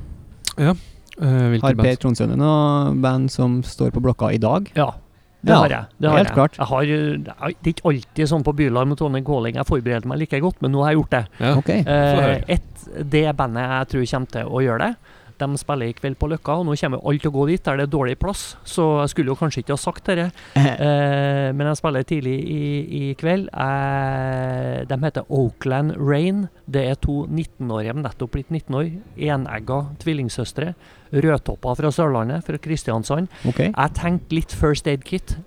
[0.60, 0.76] Ja.
[1.20, 1.76] Har?
[1.76, 4.70] Per Trondsen noe band som står på blokka i dag?
[4.76, 4.94] Ja,
[5.42, 5.86] det Ja, har jeg.
[6.00, 6.36] Det har helt jeg.
[6.36, 6.58] klart.
[6.58, 10.20] Jeg har, det er ikke alltid sånn på Bylarm med Tone Calling jeg forbereder meg
[10.20, 11.22] like godt, men nå har jeg gjort det.
[11.40, 11.54] Ja.
[11.62, 11.84] Okay.
[11.88, 12.84] Eh, et,
[13.14, 15.16] det bandet jeg tror kommer til å gjøre det.
[15.40, 17.80] De spiller i kveld på Løkka, og nå kommer alle til å gå dit der
[17.80, 18.44] det er dårlig plass.
[18.68, 20.30] Så jeg skulle jo kanskje ikke ha sagt dette,
[20.60, 22.64] eh, men jeg spiller tidlig i,
[23.00, 23.50] i kveld.
[23.54, 26.48] Eh, de heter Oakland Rain.
[26.70, 28.90] Det er to 19-årige, nettopp blitt 19 år,
[29.30, 30.74] enegga tvillingsøstre.
[31.10, 33.30] Rødtopper fra Sørlandet, fra Kristiansand.
[33.50, 33.72] Okay.
[33.72, 35.38] Jeg tenkte litt First Aid Kit.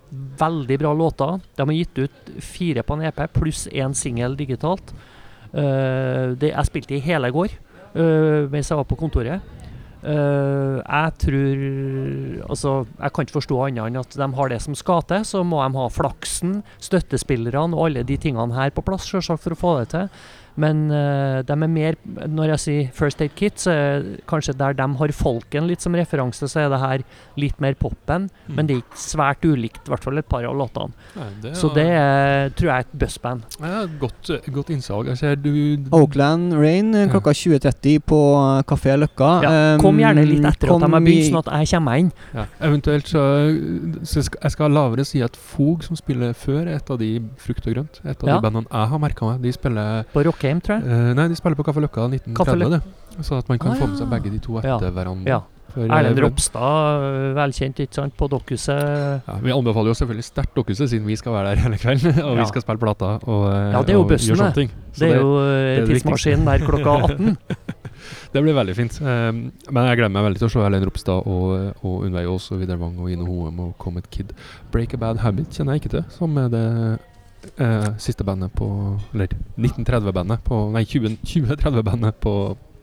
[0.41, 1.39] Veldig bra låter.
[1.57, 4.95] De har gitt ut fire på en EP, pluss én singel digitalt.
[5.53, 7.51] Uh, det jeg spilte i hele går
[7.93, 9.45] uh, mens jeg var på kontoret.
[10.03, 11.61] Eh, jeg tror
[12.51, 15.25] Altså, jeg kan ikke forstå annet enn at de har det som skal til.
[15.25, 19.55] Så må de ha flaksen, støttespillerne og alle de tingene her på plass, selvsagt, for
[19.55, 20.09] å få det til.
[20.57, 21.95] Men uh, de er mer
[22.29, 25.95] Når jeg sier First Aid Kit, så er kanskje der de har folken litt som
[25.97, 27.05] referanse, så er det her
[27.41, 28.29] litt mer popen.
[28.49, 28.55] Mm.
[28.57, 30.93] Men det er ikke svært ulikt, i hvert fall et par av låtene.
[31.17, 33.43] Nei, det Så det er, tror jeg er et buzzband.
[33.61, 35.07] ja, godt, godt innsalg.
[35.13, 35.53] Jeg ser du
[35.93, 37.11] Oakland Rain eh, Ja.
[37.15, 39.33] klokka 20.30 på eh, Kafé Løkka.
[39.43, 42.09] Ja, Um, kom gjerne litt etter at de har begynt, sånn at jeg kommer inn.
[42.35, 42.45] ja.
[42.61, 43.23] Eventuelt så,
[44.05, 47.11] så skal jeg skal lavere si at Fog, som spiller før, er et av de
[47.43, 48.01] Frukt og grønt.
[48.05, 48.37] Et av Ja.
[48.39, 49.43] de bandene jeg har merka meg.
[49.43, 50.85] De spiller På Rockheim, tror jeg.
[50.91, 52.83] Uh, Nei, de spiller på Kaffe Løkka 1930, Kaffe det.
[53.25, 54.77] Så at man kan Ah, få med seg begge de to Ja.
[54.79, 55.27] etter hverandre.
[55.29, 55.41] Ja.
[55.75, 59.23] Eh, Erlend Ropstad, øh, velkjent, ikke sant, på Dokkhuset.
[59.27, 62.19] Ja, vi anbefaler jo selvfølgelig sterkt Dokkhuset, siden vi skal være der hele kvelden.
[62.27, 62.43] og Ja.
[62.43, 64.55] vi skal spille plata og, eh, Ja, det er jo bussen, gjøre sånne det.
[64.55, 64.71] ting.
[64.93, 67.37] Så Det er jo det tidsmaskinen der klokka 18.
[68.33, 69.01] Det blir veldig fint.
[69.01, 72.51] Um, men jeg gleder meg veldig til å se Erlend Ropstad og, og Unnveig Aas
[72.53, 74.33] og Vidar Wang og Ine Hoem og Comet Kid.
[74.73, 76.99] Break a Bad Habit kjenner jeg ikke til, som er det
[77.59, 78.67] eh, siste bandet på
[79.15, 79.29] Eller
[79.59, 82.35] 1930-bandet på Nei, 20 2030-bandet på,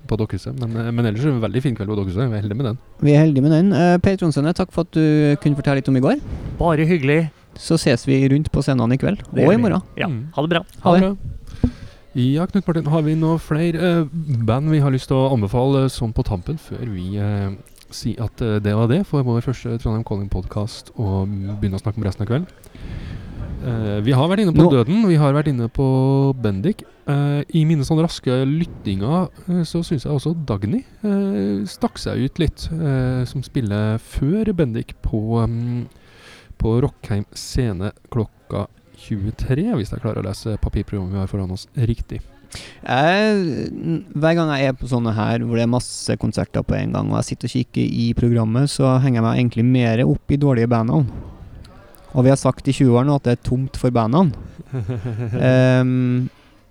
[0.09, 0.55] på Dokkhuset.
[0.59, 2.23] Men, eh, men ellers er det en veldig fin kveld på Dokkhuset.
[2.29, 2.79] Vi er heldige med den.
[3.01, 3.73] Vi er heldige med den.
[3.73, 6.21] Uh, per Tronsene, takk for at du kunne fortelle litt om i går.
[6.59, 7.29] Bare hyggelig.
[7.59, 9.23] Så ses vi rundt på scenene i kveld.
[9.33, 9.81] Det og i morgen.
[9.97, 10.29] Ja, Mm.
[10.35, 10.61] ha det bra.
[10.85, 11.01] Ha det.
[11.01, 11.69] bra.
[12.17, 14.05] Ja, Knut Martin, har vi noen flere eh,
[14.45, 17.51] band vi har lyst til å anbefale sånn på tampen, før vi eh,
[17.93, 21.29] sier at eh, det var det for vår første Trondheim Calling-podkast og
[21.61, 22.47] begynner å snakke om resten av kvelden?
[23.59, 25.85] Eh, vi har vært inne på Nå- Døden, vi har vært inne på
[26.39, 26.85] Bendik.
[27.09, 30.83] Uh, I mine sånne raske lyttinger uh, så syns jeg også Dagny
[31.65, 32.67] stakk seg ut litt,
[33.25, 35.87] som spiller før Bendik på, um,
[36.61, 38.67] på Rockheim scene klokka
[38.99, 42.19] 23, hvis jeg klarer å lese papirprogrammet vi har foran oss riktig.
[42.85, 46.93] Jeg, hver gang jeg er på sånne her hvor det er masse konserter på en
[46.95, 50.33] gang, og jeg sitter og kikker i programmet, så henger jeg meg egentlig mer opp
[50.33, 51.28] i dårlige bandene.
[52.17, 54.33] Og vi har sagt i 20 år nå at det er tomt for bandene.
[55.83, 56.29] um,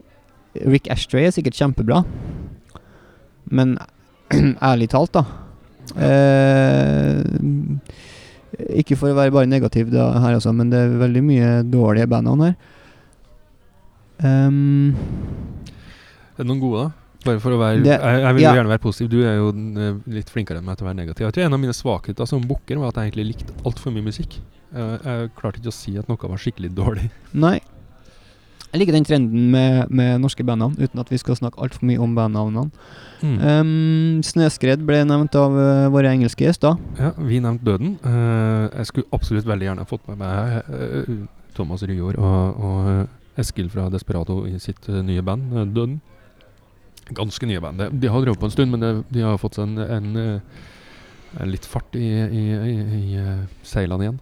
[0.72, 2.00] Rick Ashtray er sikkert kjempebra,
[3.54, 3.76] men
[4.70, 5.22] ærlig talt, da
[5.94, 7.22] uh,
[8.74, 12.10] Ikke for å være bare negativ da, her også, men det er veldig mye dårlige
[12.10, 12.56] bandene her.
[14.18, 14.96] Um,
[16.34, 17.07] Er det noen gode, da?
[17.28, 18.52] Bare for å være Det- jeg, jeg vil ja.
[18.58, 19.08] gjerne være positiv.
[19.12, 21.26] Du er jo eh, litt flinkere enn meg til å være negativ.
[21.28, 24.06] Jeg tror En av mine svakheter som booker var at jeg egentlig likte altfor mye
[24.10, 24.38] musikk.
[24.74, 27.10] Jeg, jeg klarte ikke å si at noe var skikkelig dårlig.
[27.32, 27.58] Nei.
[28.68, 32.02] Jeg liker den trenden med, med norske bandnavn, uten at vi skal snakke altfor mye
[32.04, 32.68] om bandnavnene.
[33.24, 33.38] Mm.
[33.40, 36.76] Um, Snøskred ble nevnt av uh, våre engelske gjester.
[37.00, 37.94] Ja, vi nevnte Døden.
[38.04, 41.24] Uh, jeg skulle absolutt veldig gjerne fått med meg uh,
[41.58, 43.02] Thomas Ryår og, og eh,
[43.42, 45.98] Eskil fra Desperado i sitt eh, nye band, eh, Døden.
[47.16, 47.82] Ganske nye band.
[48.00, 51.40] De har drevet på en stund, men det, de har fått seg en, en, eh,
[51.40, 54.20] en litt fart i, i, i, i eh, seilene igjen.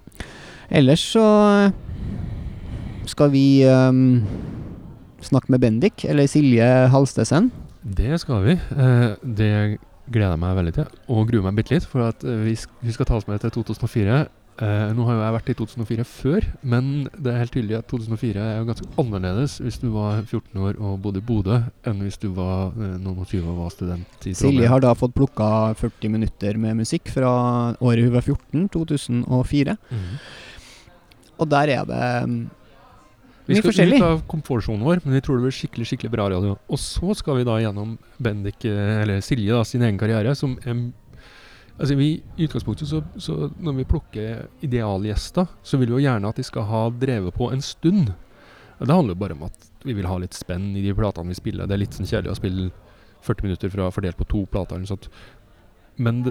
[0.81, 1.25] Ellers så
[1.65, 1.75] eh,
[3.11, 4.23] skal vi um,
[5.27, 7.51] snakke med Bendik, eller Silje Halstesen.
[7.83, 8.57] Det skal vi.
[9.23, 9.51] Det
[10.11, 11.87] gleder jeg meg veldig til, og gruer meg bitte litt.
[11.87, 14.25] For at vi, skal ta oss med til 2004.
[14.57, 17.91] Eh, nå har jo jeg vært i 2004 før, men det er helt tydelig at
[17.93, 22.01] 2004 er jo ganske annerledes hvis du var 14 år og bodde i Bodø, enn
[22.01, 25.13] hvis du var uh, noen og 20 og var student i Silje har da fått
[25.19, 27.35] plukka 40 minutter med musikk fra
[27.85, 29.77] året hun var 14, 2004.
[29.93, 30.11] Mm.
[31.37, 32.41] Og der er det um,
[33.45, 34.01] Vi skal forskjellig.
[34.01, 36.57] ut av komfortsonen vår, men vi tror det blir skikkelig skikkelig bra radio.
[36.73, 40.57] Og så skal vi da gjennom Bendik, eh, eller Silje, da, sin egen karriere, som
[40.65, 40.89] er
[41.77, 46.31] Altså vi, I utgangspunktet så, så når vi plukker idealgjester, så vil vi jo gjerne
[46.31, 48.15] at de skal ha drevet på en stund.
[48.81, 51.39] Det handler jo bare om at vi vil ha litt spenn i de platene vi
[51.39, 51.69] spiller.
[51.69, 52.71] Det er litt sånn kjedelig å spille
[53.27, 55.09] 40 minutter fra fordelt på to plater Sånn.
[55.97, 56.25] Men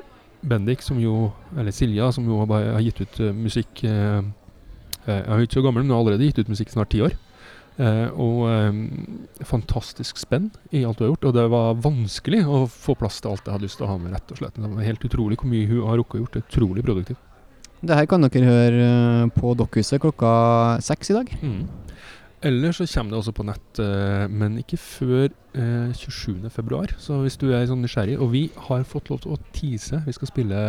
[0.46, 4.20] Bendik, som jo, eller Silja, som jo har gitt ut eh, musikk eh,
[5.08, 7.16] eh, Jeg er ikke så gammel, men har allerede gitt ut musikk snart ti år.
[7.76, 8.78] Eh, og eh,
[9.44, 11.30] fantastisk spenn i alt du har gjort.
[11.30, 13.98] Og det var vanskelig å få plass til alt jeg hadde lyst til å ha
[14.02, 14.60] med, rett og slett.
[14.60, 16.38] Det var helt utrolig hvor mye hun har rukket å gjort.
[16.46, 17.20] Utrolig produktiv.
[17.86, 20.30] Det her kan dere høre eh, på Dokkhuset klokka
[20.84, 21.36] seks i dag.
[21.42, 21.66] Mm.
[22.46, 23.80] Eller så kommer det også på nett,
[24.30, 25.24] men ikke før
[25.58, 26.82] eh, 27.2.
[27.02, 30.04] Så hvis du er sånn nysgjerrig Og vi har fått lov til å tease.
[30.06, 30.60] Vi skal spille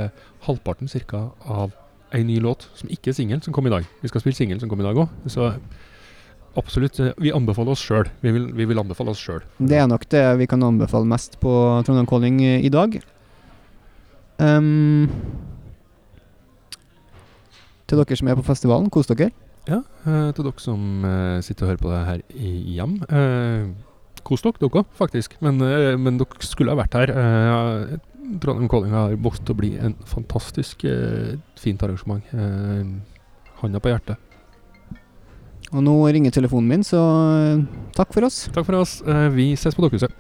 [0.46, 1.74] halvparten cirka av
[2.16, 3.84] ei ny låt som ikke er singel, som kom i dag.
[4.00, 5.28] Vi skal spille singel som kom i dag òg.
[6.57, 6.98] Absolutt.
[7.00, 8.09] eh, Vi anbefaler oss sjøl.
[8.22, 9.42] Vi, vil- vi vil anbefale oss sjøl.
[9.61, 11.52] Det er nok det vi kan anbefale mest på
[11.84, 12.96] Trondheim Calling eh, i dag.
[14.38, 15.09] Um,
[17.86, 19.30] til dere som er på festivalen, kos dere.
[19.66, 21.04] Ja, eh, til dere som
[21.44, 22.20] sitter og hører på det her
[22.76, 22.96] hjem.
[23.09, 25.36] Eh, kos dere, dere òg, faktisk.
[25.44, 25.59] Men,
[26.02, 27.12] men dere skulle ha vært her.
[28.42, 30.82] Trondheim Calling har vokst til å bli en fantastisk
[31.62, 32.24] fint arrangement.
[33.62, 34.18] Handa på hjertet.
[35.73, 37.64] Og nå ringer telefonen min, så eh,
[37.97, 38.45] takk for oss.
[38.55, 39.01] Takk for oss.
[39.03, 40.12] Eh, vi ses på Dokkhuset.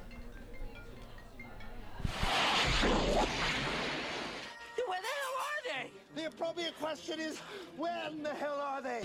[4.86, 5.90] Where the hell are they?
[6.16, 7.38] The appropriate question is,
[7.78, 9.02] when the hell are they?